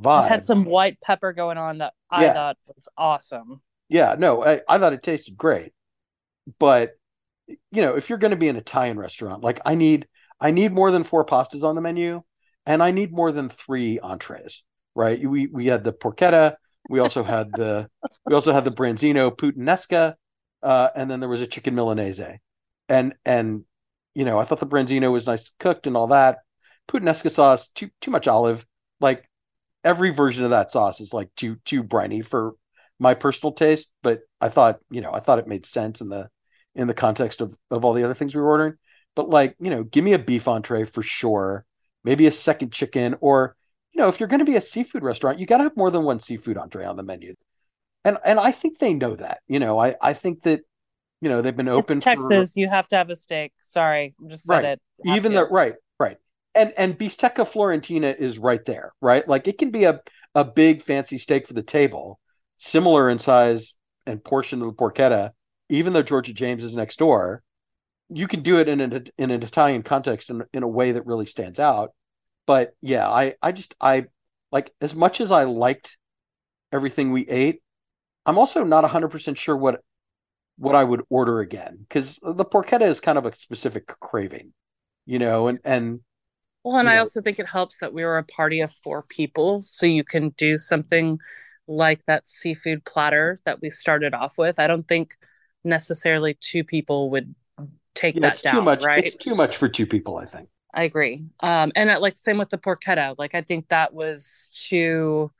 vibe. 0.00 0.26
It 0.26 0.28
had 0.28 0.44
some 0.44 0.64
white 0.64 1.00
pepper 1.00 1.32
going 1.32 1.58
on 1.58 1.78
that 1.78 1.94
I 2.10 2.24
yeah. 2.24 2.32
thought 2.34 2.56
was 2.66 2.88
awesome. 2.96 3.60
Yeah, 3.88 4.16
no, 4.18 4.44
I, 4.44 4.60
I 4.68 4.78
thought 4.78 4.92
it 4.92 5.02
tasted 5.02 5.36
great, 5.36 5.72
but 6.58 6.92
you 7.46 7.82
know, 7.82 7.96
if 7.96 8.08
you're 8.08 8.18
going 8.18 8.32
to 8.32 8.36
be 8.36 8.48
an 8.48 8.56
Italian 8.56 8.98
restaurant, 8.98 9.42
like 9.42 9.60
I 9.64 9.74
need 9.74 10.06
I 10.40 10.50
need 10.50 10.72
more 10.72 10.90
than 10.90 11.04
four 11.04 11.24
pastas 11.24 11.64
on 11.64 11.74
the 11.74 11.80
menu, 11.80 12.22
and 12.66 12.82
I 12.82 12.90
need 12.90 13.12
more 13.12 13.32
than 13.32 13.48
three 13.48 13.98
entrees. 13.98 14.62
Right? 14.94 15.26
We 15.26 15.46
we 15.46 15.66
had 15.66 15.84
the 15.84 15.92
porchetta, 15.92 16.56
we 16.88 17.00
also 17.00 17.22
had 17.22 17.52
the 17.52 17.88
we 18.26 18.34
also 18.34 18.52
had 18.52 18.64
the 18.64 18.70
branzino 18.70 19.30
puttanesca, 19.30 20.14
uh, 20.62 20.88
and 20.96 21.10
then 21.10 21.20
there 21.20 21.28
was 21.28 21.42
a 21.42 21.46
chicken 21.46 21.74
milanese, 21.74 22.38
and 22.88 23.14
and 23.24 23.64
you 24.14 24.24
know 24.24 24.38
I 24.38 24.44
thought 24.44 24.60
the 24.60 24.66
branzino 24.66 25.12
was 25.12 25.26
nice 25.26 25.52
cooked 25.58 25.86
and 25.86 25.96
all 25.96 26.08
that. 26.08 26.38
Puttanesca 26.88 27.30
sauce 27.30 27.68
too 27.68 27.90
too 28.00 28.10
much 28.10 28.26
olive. 28.26 28.66
Like 29.00 29.27
every 29.84 30.10
version 30.10 30.44
of 30.44 30.50
that 30.50 30.72
sauce 30.72 31.00
is 31.00 31.12
like 31.12 31.28
too 31.36 31.56
too 31.64 31.82
briny 31.82 32.22
for 32.22 32.54
my 32.98 33.14
personal 33.14 33.52
taste. 33.52 33.90
But 34.02 34.20
I 34.40 34.48
thought 34.48 34.80
you 34.90 35.00
know 35.00 35.12
I 35.12 35.20
thought 35.20 35.38
it 35.38 35.46
made 35.46 35.66
sense 35.66 36.00
in 36.00 36.08
the 36.08 36.28
in 36.74 36.86
the 36.88 36.94
context 36.94 37.40
of 37.40 37.56
of 37.70 37.84
all 37.84 37.94
the 37.94 38.04
other 38.04 38.14
things 38.14 38.34
we 38.34 38.40
were 38.40 38.48
ordering. 38.48 38.74
But 39.14 39.28
like 39.28 39.56
you 39.60 39.70
know, 39.70 39.84
give 39.84 40.04
me 40.04 40.12
a 40.12 40.18
beef 40.18 40.48
entree 40.48 40.84
for 40.84 41.02
sure. 41.02 41.64
Maybe 42.04 42.26
a 42.26 42.32
second 42.32 42.72
chicken 42.72 43.16
or 43.20 43.56
you 43.92 44.02
know, 44.02 44.08
if 44.08 44.20
you're 44.20 44.28
going 44.28 44.38
to 44.38 44.44
be 44.44 44.56
a 44.56 44.60
seafood 44.60 45.02
restaurant, 45.02 45.40
you 45.40 45.46
got 45.46 45.58
to 45.58 45.64
have 45.64 45.76
more 45.76 45.90
than 45.90 46.04
one 46.04 46.20
seafood 46.20 46.56
entree 46.56 46.84
on 46.84 46.96
the 46.96 47.02
menu. 47.02 47.34
And 48.04 48.18
and 48.24 48.38
I 48.38 48.52
think 48.52 48.78
they 48.78 48.94
know 48.94 49.16
that. 49.16 49.40
You 49.48 49.58
know, 49.58 49.78
I 49.78 49.96
I 50.00 50.14
think 50.14 50.42
that 50.44 50.60
you 51.20 51.28
know 51.28 51.42
they've 51.42 51.56
been 51.56 51.68
open. 51.68 51.96
It's 51.96 52.04
Texas, 52.04 52.54
for... 52.54 52.60
you 52.60 52.68
have 52.68 52.86
to 52.88 52.96
have 52.96 53.10
a 53.10 53.16
steak. 53.16 53.52
Sorry, 53.60 54.14
i 54.24 54.28
just 54.28 54.44
said 54.44 54.54
right. 54.54 54.64
it. 54.64 54.80
Even 55.04 55.34
the 55.34 55.44
right, 55.44 55.52
right. 55.52 55.74
And 56.54 56.72
and 56.76 56.98
bistecca 56.98 57.46
florentina 57.46 58.14
is 58.18 58.38
right 58.38 58.64
there, 58.64 58.92
right? 59.00 59.26
Like 59.28 59.48
it 59.48 59.58
can 59.58 59.70
be 59.70 59.84
a 59.84 60.00
a 60.34 60.44
big 60.44 60.82
fancy 60.82 61.18
steak 61.18 61.46
for 61.46 61.54
the 61.54 61.62
table, 61.62 62.18
similar 62.56 63.08
in 63.08 63.18
size 63.18 63.74
and 64.06 64.22
portion 64.22 64.62
of 64.62 64.68
the 64.68 64.74
porchetta. 64.74 65.32
Even 65.68 65.92
though 65.92 66.02
Georgia 66.02 66.32
James 66.32 66.62
is 66.62 66.74
next 66.74 66.98
door, 66.98 67.42
you 68.08 68.26
can 68.26 68.42
do 68.42 68.58
it 68.58 68.68
in 68.68 68.80
an 68.80 69.06
in 69.18 69.30
an 69.30 69.42
Italian 69.42 69.82
context 69.82 70.30
in, 70.30 70.44
in 70.52 70.62
a 70.62 70.68
way 70.68 70.92
that 70.92 71.06
really 71.06 71.26
stands 71.26 71.58
out 71.58 71.92
but 72.48 72.74
yeah, 72.80 73.06
I 73.06 73.34
I 73.42 73.52
just 73.52 73.74
I 73.78 74.06
like 74.50 74.72
as 74.80 74.94
much 74.94 75.20
as 75.20 75.30
I 75.30 75.44
liked 75.44 75.98
everything 76.72 77.12
we 77.12 77.28
ate, 77.28 77.60
I'm 78.24 78.38
also 78.38 78.64
not 78.64 78.84
100% 78.84 79.36
sure 79.36 79.56
what 79.56 79.82
what 80.56 80.74
I 80.74 80.82
would 80.82 81.02
order 81.10 81.40
again 81.40 81.86
cuz 81.90 82.18
the 82.22 82.46
porchetta 82.46 82.88
is 82.88 83.00
kind 83.00 83.18
of 83.18 83.26
a 83.26 83.36
specific 83.36 83.86
craving, 84.00 84.54
you 85.04 85.18
know, 85.18 85.48
and 85.48 85.60
and 85.62 86.00
well, 86.68 86.78
and 86.78 86.88
I 86.88 86.94
know. 86.94 87.00
also 87.00 87.22
think 87.22 87.38
it 87.38 87.48
helps 87.48 87.78
that 87.78 87.94
we 87.94 88.04
were 88.04 88.18
a 88.18 88.24
party 88.24 88.60
of 88.60 88.70
four 88.70 89.02
people, 89.02 89.62
so 89.64 89.86
you 89.86 90.04
can 90.04 90.30
do 90.30 90.58
something 90.58 91.18
like 91.66 92.04
that 92.04 92.28
seafood 92.28 92.84
platter 92.84 93.38
that 93.46 93.62
we 93.62 93.70
started 93.70 94.12
off 94.12 94.36
with. 94.36 94.58
I 94.58 94.66
don't 94.66 94.86
think 94.86 95.16
necessarily 95.64 96.34
two 96.34 96.64
people 96.64 97.08
would 97.10 97.34
take 97.94 98.16
yeah, 98.16 98.20
that 98.20 98.42
down. 98.42 98.54
Too 98.56 98.62
much. 98.62 98.84
Right? 98.84 99.02
It's 99.02 99.24
too 99.24 99.34
much 99.34 99.56
for 99.56 99.66
two 99.66 99.86
people, 99.86 100.18
I 100.18 100.26
think. 100.26 100.50
I 100.74 100.82
agree. 100.82 101.24
Um, 101.40 101.72
and 101.74 101.88
uh, 101.88 102.00
like 102.00 102.18
same 102.18 102.36
with 102.36 102.50
the 102.50 102.58
porchetta. 102.58 103.14
Like 103.16 103.34
I 103.34 103.40
think 103.40 103.68
that 103.68 103.94
was 103.94 104.50
too. 104.52 105.32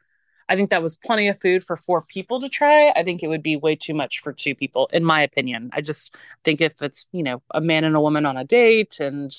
I 0.49 0.57
think 0.57 0.71
that 0.71 0.83
was 0.83 0.97
plenty 0.97 1.29
of 1.29 1.39
food 1.39 1.63
for 1.63 1.77
four 1.77 2.01
people 2.01 2.41
to 2.41 2.49
try. 2.49 2.89
I 2.97 3.03
think 3.03 3.23
it 3.23 3.29
would 3.29 3.43
be 3.43 3.59
way 3.59 3.77
too 3.77 3.93
much 3.93 4.21
for 4.21 4.33
two 4.33 4.55
people, 4.55 4.89
in 4.95 5.05
my 5.05 5.21
opinion. 5.21 5.69
I 5.75 5.83
just 5.83 6.15
think 6.43 6.63
if 6.63 6.81
it's 6.81 7.07
you 7.13 7.23
know 7.23 7.43
a 7.51 7.61
man 7.61 7.85
and 7.85 7.95
a 7.95 8.01
woman 8.01 8.25
on 8.25 8.39
a 8.39 8.45
date, 8.45 8.99
and 8.99 9.31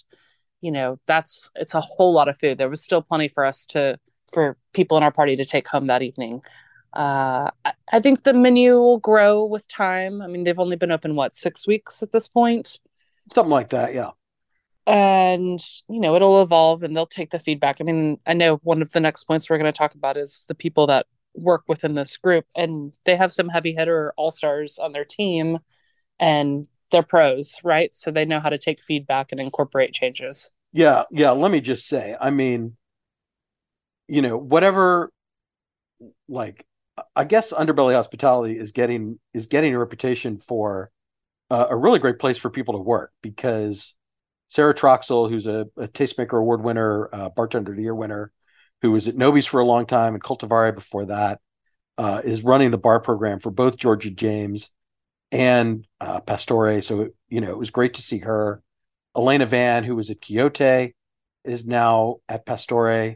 you 0.62 0.72
know 0.72 1.00
that's 1.08 1.50
it's 1.56 1.74
a 1.74 1.82
whole 1.82 2.14
lot 2.14 2.28
of 2.30 2.38
food. 2.38 2.58
There 2.58 2.70
was 2.70 2.84
still 2.84 3.02
plenty 3.02 3.28
for 3.28 3.46
us 3.46 3.66
to 3.68 4.00
for 4.32 4.58
people 4.74 4.98
in 4.98 5.04
our 5.04 5.12
party 5.12 5.36
to 5.36 5.46
take 5.46 5.68
home 5.68 5.88
that 5.88 6.02
evening. 6.04 6.42
Uh, 6.96 7.52
I, 7.66 7.74
I 7.94 8.00
think 8.00 8.24
the 8.24 8.34
menu 8.34 8.74
will 8.74 9.00
grow 9.00 9.46
with 9.46 9.68
time. 9.68 10.22
I 10.22 10.28
mean, 10.28 10.44
they've 10.44 10.60
only 10.60 10.76
been 10.76 10.92
open 10.92 11.16
what 11.16 11.36
six 11.36 11.68
weeks 11.68 12.02
at 12.04 12.12
this 12.12 12.28
point, 12.28 12.80
something 13.34 13.52
like 13.52 13.70
that. 13.70 13.94
Yeah. 13.94 14.12
and 14.88 15.60
you 15.88 16.00
know 16.00 16.16
it'll 16.16 16.42
evolve 16.42 16.84
and 16.84 16.96
they'll 16.96 17.06
take 17.06 17.30
the 17.32 17.40
feedback 17.40 17.78
i 17.80 17.84
mean 17.84 18.18
i 18.26 18.34
know 18.34 18.56
one 18.64 18.82
of 18.82 18.92
the 18.92 19.00
next 19.00 19.24
points 19.26 19.50
we're 19.50 19.58
going 19.58 19.72
to 19.72 19.78
talk 19.78 19.94
about 19.96 20.18
is 20.18 20.46
the 20.48 20.56
people 20.56 20.88
that 20.88 21.06
work 21.36 21.64
within 21.68 21.94
this 21.96 22.18
group 22.18 22.46
and 22.56 22.94
they 23.06 23.16
have 23.16 23.32
some 23.32 23.50
heavy 23.50 23.74
hitter 23.74 24.14
all 24.18 24.32
stars 24.32 24.80
on 24.80 24.92
their 24.92 25.06
team 25.06 25.60
and 26.20 26.68
they're 26.92 27.04
pros 27.04 27.60
right? 27.64 27.94
So 27.96 28.12
they 28.12 28.26
know 28.26 28.40
how 28.40 28.50
to 28.50 28.58
take 28.58 28.84
feedback 28.84 29.32
and 29.32 29.40
incorporate 29.40 29.94
changes. 29.94 30.52
Yeah 30.72 31.04
yeah 31.12 31.32
let 31.32 31.52
me 31.52 31.62
just 31.62 31.88
say 31.88 32.16
i 32.20 32.30
mean 32.30 32.78
you 34.08 34.22
know 34.22 34.38
whatever 34.38 35.12
like 36.28 36.66
i 37.16 37.24
guess 37.24 37.52
underbelly 37.52 37.94
hospitality 37.94 38.58
is 38.58 38.72
getting 38.72 39.20
is 39.34 39.48
getting 39.48 39.74
a 39.74 39.80
reputation 39.80 40.40
for 40.40 40.92
uh, 41.50 41.68
a 41.70 41.76
really 41.76 42.00
great 42.00 42.20
place 42.20 42.38
for 42.38 42.50
people 42.50 42.76
to 42.76 42.80
work 42.80 43.12
because 43.24 43.96
Sarah 44.50 44.74
Troxell, 44.74 45.30
who's 45.30 45.48
a, 45.48 45.68
a 45.78 45.88
Tastemaker 45.88 46.40
Award 46.40 46.64
winner, 46.64 47.10
uh, 47.14 47.30
Bartender 47.30 47.72
of 47.72 47.78
the 47.78 47.84
Year 47.84 47.96
winner, 47.96 48.32
who 48.82 48.92
was 48.92 49.08
at 49.08 49.16
Nobie's 49.16 49.46
for 49.46 49.60
a 49.60 49.66
long 49.66 49.86
time 49.86 50.14
and 50.14 50.24
Coltivare 50.24 50.74
before 50.74 51.06
that, 51.06 51.40
uh, 51.98 52.22
is 52.24 52.44
running 52.44 52.72
the 52.72 52.78
bar 52.78 53.00
program 53.00 53.40
for 53.40 53.52
both 53.52 53.78
Georgia 53.78 54.10
James 54.10 54.70
and 55.32 55.86
uh, 56.00 56.20
Pastore. 56.22 56.82
So, 56.82 57.10
you 57.28 57.42
know, 57.42 57.52
it 57.52 57.58
was 57.58 57.72
great 57.72 57.96
to 57.96 58.02
see 58.02 58.20
her. 58.20 58.62
Elena 59.16 59.46
Van, 59.46 59.84
who 59.84 59.96
was 59.96 60.10
at 60.10 60.22
Quixote, 60.22 60.96
is 61.44 61.66
now 61.66 62.18
at 62.28 62.46
Pastore. 62.46 63.16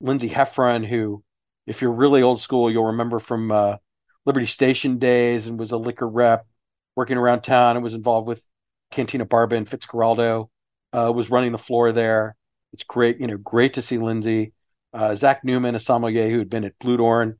Lindsay 0.00 0.28
Heffron, 0.28 0.86
who, 0.86 1.22
if 1.66 1.80
you're 1.80 1.92
really 1.92 2.22
old 2.22 2.40
school, 2.40 2.70
you'll 2.70 2.86
remember 2.86 3.18
from 3.18 3.50
uh, 3.50 3.76
Liberty 4.24 4.46
Station 4.46 4.98
days 4.98 5.46
and 5.46 5.58
was 5.58 5.72
a 5.72 5.76
liquor 5.76 6.08
rep 6.08 6.46
working 6.94 7.16
around 7.16 7.42
town 7.42 7.76
and 7.76 7.84
was 7.84 7.94
involved 7.94 8.26
with 8.26 8.42
Cantina 8.90 9.24
Barba 9.24 9.56
and 9.56 9.68
Fitzcarraldo 9.68 10.48
uh, 10.92 11.12
was 11.12 11.30
running 11.30 11.52
the 11.52 11.58
floor 11.58 11.92
there. 11.92 12.36
It's 12.72 12.84
great, 12.84 13.20
you 13.20 13.26
know, 13.26 13.36
great 13.36 13.74
to 13.74 13.82
see 13.82 13.98
Lindsay. 13.98 14.52
Uh, 14.92 15.14
Zach 15.14 15.44
Newman, 15.44 15.74
a 15.74 15.80
sommelier 15.80 16.30
who 16.30 16.38
had 16.38 16.50
been 16.50 16.64
at 16.64 16.78
Blue 16.78 16.96
Bludorn, 16.96 17.34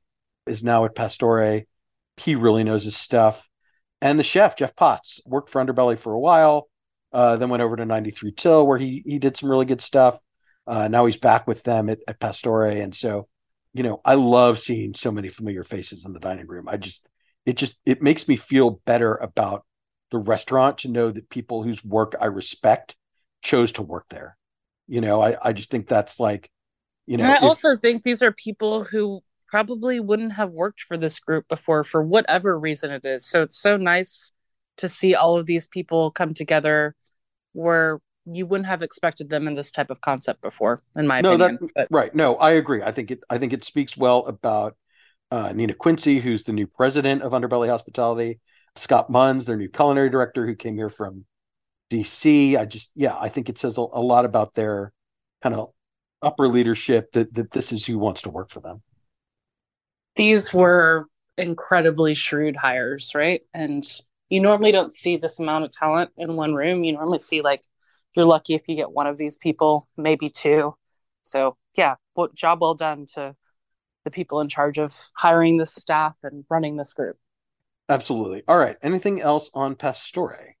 is 0.45 0.63
now 0.63 0.85
at 0.85 0.95
Pastore. 0.95 1.63
He 2.17 2.35
really 2.35 2.63
knows 2.63 2.83
his 2.83 2.95
stuff. 2.95 3.46
And 4.01 4.19
the 4.19 4.23
chef, 4.23 4.55
Jeff 4.55 4.75
Potts, 4.75 5.21
worked 5.25 5.49
for 5.49 5.63
Underbelly 5.63 5.97
for 5.97 6.13
a 6.13 6.19
while, 6.19 6.69
uh, 7.11 7.37
then 7.37 7.49
went 7.49 7.63
over 7.63 7.75
to 7.75 7.85
93 7.85 8.31
Till, 8.31 8.65
where 8.67 8.77
he 8.77 9.03
he 9.05 9.19
did 9.19 9.37
some 9.37 9.49
really 9.49 9.65
good 9.65 9.81
stuff. 9.81 10.19
Uh, 10.67 10.87
now 10.89 11.05
he's 11.05 11.17
back 11.17 11.47
with 11.47 11.63
them 11.63 11.89
at, 11.89 11.99
at 12.07 12.19
Pastore. 12.19 12.65
And 12.65 12.93
so, 12.93 13.27
you 13.73 13.83
know, 13.83 14.01
I 14.03 14.15
love 14.15 14.59
seeing 14.59 14.93
so 14.93 15.11
many 15.11 15.29
familiar 15.29 15.63
faces 15.63 16.05
in 16.05 16.11
the 16.11 16.19
dining 16.19 16.45
room. 16.45 16.67
I 16.67 16.75
just, 16.75 17.07
it 17.45 17.55
just, 17.55 17.77
it 17.85 18.01
makes 18.01 18.27
me 18.27 18.35
feel 18.35 18.81
better 18.85 19.15
about 19.15 19.65
the 20.11 20.17
restaurant 20.17 20.79
to 20.79 20.89
know 20.89 21.09
that 21.09 21.29
people 21.29 21.63
whose 21.63 21.83
work 21.83 22.15
I 22.19 22.25
respect 22.25 22.97
chose 23.41 23.71
to 23.73 23.81
work 23.81 24.05
there. 24.09 24.37
You 24.87 24.99
know, 24.99 25.21
I, 25.21 25.37
I 25.41 25.53
just 25.53 25.69
think 25.69 25.87
that's 25.87 26.19
like, 26.19 26.51
you 27.05 27.15
know, 27.15 27.23
and 27.23 27.33
I 27.33 27.37
if, 27.37 27.43
also 27.43 27.77
think 27.77 28.03
these 28.03 28.21
are 28.21 28.33
people 28.33 28.83
who 28.83 29.21
probably 29.47 29.99
wouldn't 29.99 30.33
have 30.33 30.51
worked 30.51 30.81
for 30.81 30.97
this 30.97 31.19
group 31.19 31.47
before 31.47 31.83
for 31.83 32.03
whatever 32.03 32.59
reason 32.59 32.91
it 32.91 33.05
is. 33.05 33.25
So 33.25 33.41
it's 33.41 33.57
so 33.57 33.77
nice 33.77 34.31
to 34.77 34.89
see 34.89 35.15
all 35.15 35.37
of 35.37 35.45
these 35.45 35.67
people 35.67 36.11
come 36.11 36.33
together 36.33 36.95
where 37.53 37.99
you 38.25 38.45
wouldn't 38.45 38.67
have 38.67 38.81
expected 38.81 39.29
them 39.29 39.47
in 39.47 39.53
this 39.53 39.71
type 39.71 39.89
of 39.89 40.01
concept 40.01 40.41
before, 40.41 40.81
in 40.95 41.07
my 41.07 41.21
no, 41.21 41.33
opinion. 41.33 41.69
That, 41.75 41.87
but, 41.89 41.95
right. 41.95 42.13
No, 42.13 42.35
I 42.35 42.51
agree. 42.51 42.81
I 42.81 42.91
think 42.91 43.11
it 43.11 43.21
I 43.29 43.37
think 43.37 43.53
it 43.53 43.63
speaks 43.63 43.95
well 43.95 44.25
about 44.25 44.75
uh, 45.31 45.53
Nina 45.53 45.73
Quincy, 45.73 46.19
who's 46.19 46.43
the 46.43 46.53
new 46.53 46.67
president 46.67 47.21
of 47.21 47.31
Underbelly 47.31 47.69
Hospitality, 47.69 48.39
Scott 48.75 49.11
Munns, 49.11 49.45
their 49.45 49.57
new 49.57 49.69
culinary 49.69 50.09
director, 50.09 50.45
who 50.45 50.55
came 50.55 50.75
here 50.75 50.89
from 50.89 51.25
DC. 51.89 52.57
I 52.57 52.65
just, 52.65 52.91
yeah, 52.95 53.15
I 53.17 53.29
think 53.29 53.49
it 53.49 53.57
says 53.57 53.77
a, 53.77 53.81
a 53.81 54.01
lot 54.01 54.25
about 54.25 54.55
their 54.55 54.93
kind 55.41 55.55
of 55.55 55.69
upper 56.21 56.47
leadership 56.47 57.11
that 57.13 57.33
that 57.33 57.51
this 57.51 57.71
is 57.71 57.85
who 57.85 57.97
wants 57.97 58.21
to 58.23 58.29
work 58.29 58.51
for 58.51 58.59
them. 58.59 58.81
These 60.17 60.53
were 60.53 61.05
incredibly 61.37 62.13
shrewd 62.13 62.55
hires, 62.55 63.11
right? 63.15 63.41
And 63.53 63.83
you 64.29 64.41
normally 64.41 64.71
don't 64.71 64.91
see 64.91 65.17
this 65.17 65.39
amount 65.39 65.65
of 65.65 65.71
talent 65.71 66.11
in 66.17 66.35
one 66.35 66.53
room. 66.53 66.83
You 66.83 66.93
normally 66.93 67.19
see 67.19 67.41
like 67.41 67.61
you're 68.15 68.25
lucky 68.25 68.55
if 68.55 68.67
you 68.67 68.75
get 68.75 68.91
one 68.91 69.07
of 69.07 69.17
these 69.17 69.37
people, 69.37 69.87
maybe 69.95 70.29
two. 70.29 70.75
So 71.21 71.55
yeah, 71.77 71.95
what 72.15 72.35
job 72.35 72.61
well 72.61 72.73
done 72.73 73.05
to 73.13 73.35
the 74.03 74.11
people 74.11 74.41
in 74.41 74.49
charge 74.49 74.79
of 74.79 74.95
hiring 75.15 75.57
this 75.57 75.75
staff 75.75 76.15
and 76.23 76.45
running 76.49 76.77
this 76.77 76.93
group. 76.93 77.17
Absolutely. 77.89 78.43
All 78.47 78.57
right. 78.57 78.77
Anything 78.81 79.21
else 79.21 79.49
on 79.53 79.75
Pastore? 79.75 80.55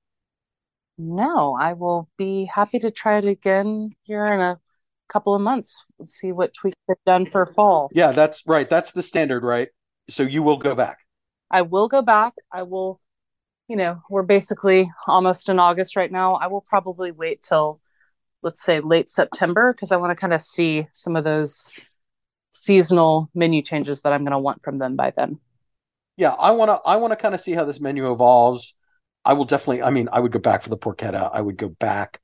No, 0.97 1.55
I 1.59 1.73
will 1.73 2.09
be 2.17 2.45
happy 2.45 2.79
to 2.79 2.91
try 2.91 3.17
it 3.17 3.25
again 3.25 3.91
here 4.03 4.25
in 4.25 4.39
a 4.39 4.59
couple 5.07 5.33
of 5.33 5.41
months 5.41 5.83
and 5.99 6.09
see 6.09 6.31
what 6.31 6.53
tweaks 6.53 6.77
they've 6.87 6.97
done 7.05 7.25
for 7.25 7.45
fall. 7.45 7.89
Yeah, 7.93 8.11
that's 8.11 8.43
right. 8.45 8.69
That's 8.69 8.91
the 8.91 9.03
standard, 9.03 9.43
right? 9.43 9.69
So 10.09 10.23
you 10.23 10.43
will 10.43 10.57
go 10.57 10.75
back. 10.75 10.99
I 11.49 11.61
will 11.61 11.87
go 11.87 12.01
back. 12.01 12.33
I 12.51 12.63
will, 12.63 12.99
you 13.67 13.75
know, 13.75 14.01
we're 14.09 14.23
basically 14.23 14.89
almost 15.07 15.49
in 15.49 15.59
August 15.59 15.95
right 15.95 16.11
now. 16.11 16.35
I 16.35 16.47
will 16.47 16.61
probably 16.61 17.11
wait 17.11 17.41
till, 17.41 17.79
let's 18.41 18.61
say, 18.61 18.79
late 18.79 19.09
September 19.09 19.73
because 19.73 19.91
I 19.91 19.97
want 19.97 20.15
to 20.15 20.19
kind 20.19 20.33
of 20.33 20.41
see 20.41 20.87
some 20.93 21.15
of 21.15 21.23
those 21.23 21.71
seasonal 22.49 23.29
menu 23.33 23.61
changes 23.61 24.01
that 24.01 24.13
I'm 24.13 24.23
going 24.23 24.31
to 24.31 24.39
want 24.39 24.63
from 24.63 24.77
them 24.77 24.95
by 24.95 25.11
then. 25.15 25.39
Yeah, 26.17 26.31
I 26.31 26.51
want 26.51 26.69
to. 26.69 26.81
I 26.83 26.95
want 26.95 27.11
to 27.11 27.15
kind 27.15 27.35
of 27.35 27.41
see 27.41 27.53
how 27.53 27.63
this 27.63 27.79
menu 27.79 28.11
evolves. 28.11 28.73
I 29.23 29.33
will 29.33 29.45
definitely. 29.45 29.83
I 29.83 29.91
mean, 29.91 30.09
I 30.11 30.19
would 30.19 30.31
go 30.31 30.39
back 30.39 30.63
for 30.63 30.69
the 30.69 30.77
porchetta. 30.77 31.29
I 31.31 31.41
would 31.41 31.57
go 31.57 31.69
back. 31.69 32.19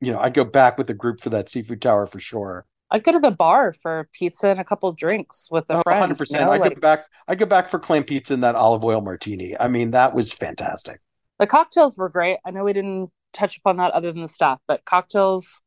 You 0.00 0.12
know, 0.12 0.18
I'd 0.18 0.34
go 0.34 0.44
back 0.44 0.78
with 0.78 0.86
the 0.86 0.94
group 0.94 1.20
for 1.20 1.30
that 1.30 1.48
seafood 1.48 1.82
tower 1.82 2.06
for 2.06 2.20
sure. 2.20 2.66
I'd 2.90 3.04
go 3.04 3.12
to 3.12 3.18
the 3.18 3.30
bar 3.30 3.72
for 3.72 4.08
pizza 4.12 4.48
and 4.48 4.60
a 4.60 4.64
couple 4.64 4.90
drinks 4.92 5.48
with 5.50 5.68
a 5.70 5.78
oh, 5.78 5.82
friend. 5.82 6.12
100%. 6.12 6.30
You 6.30 6.36
know, 6.38 6.52
I'd 6.52 6.60
like, 6.60 6.74
go 6.74 6.80
back. 6.80 7.06
I'd 7.26 7.38
go 7.38 7.46
back 7.46 7.70
for 7.70 7.78
clam 7.78 8.04
pizza 8.04 8.34
and 8.34 8.42
that 8.42 8.54
olive 8.54 8.84
oil 8.84 9.00
martini. 9.00 9.58
I 9.58 9.68
mean, 9.68 9.90
that 9.90 10.14
was 10.14 10.32
fantastic. 10.32 11.00
The 11.38 11.46
cocktails 11.46 11.96
were 11.96 12.08
great. 12.08 12.38
I 12.44 12.50
know 12.50 12.64
we 12.64 12.72
didn't 12.72 13.10
touch 13.32 13.58
upon 13.58 13.76
that 13.76 13.92
other 13.92 14.10
than 14.10 14.22
the 14.22 14.28
stuff, 14.28 14.60
but 14.66 14.84
cocktails, 14.84 15.60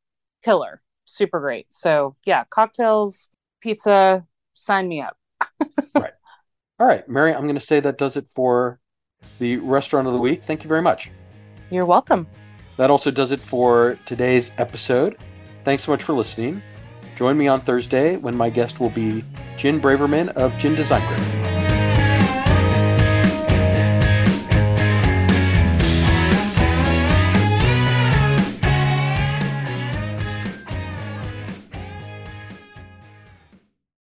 killer, 0.44 0.82
super 1.06 1.39
great. 1.39 1.67
So 1.70 2.15
yeah, 2.26 2.44
cocktails, 2.50 3.30
pizza, 3.62 4.26
sign 4.54 4.88
me 4.88 5.02
up. 5.02 5.17
right. 5.96 6.13
All 6.80 6.88
right, 6.88 7.08
Mary. 7.08 7.34
I'm 7.34 7.44
going 7.44 7.56
to 7.56 7.62
say 7.62 7.80
that 7.80 7.98
does 7.98 8.17
it 8.17 8.26
for 8.34 8.80
the 9.39 9.58
restaurant 9.58 10.08
of 10.08 10.13
the 10.13 10.20
week. 10.20 10.41
Thank 10.41 10.63
you 10.63 10.67
very 10.67 10.82
much. 10.82 11.12
You're 11.70 11.86
welcome. 11.86 12.28
That 12.82 12.89
also 12.89 13.12
does 13.12 13.32
it 13.32 13.39
for 13.39 14.00
today's 14.08 14.50
episode. 14.58 15.15
Thanks 15.63 15.84
so 15.84 15.91
much 15.91 16.02
for 16.02 16.13
listening. 16.13 16.63
Join 17.15 17.38
me 17.38 17.48
on 17.48 17.62
Thursday 17.62 18.17
when 18.17 18.36
my 18.36 18.50
guest 18.50 18.80
will 18.80 18.89
be 18.89 19.24
Gin 19.56 19.80
Braverman 19.80 20.30
of 20.30 20.58
Gin 20.58 20.74
Design 20.74 21.08
Group. 21.08 21.40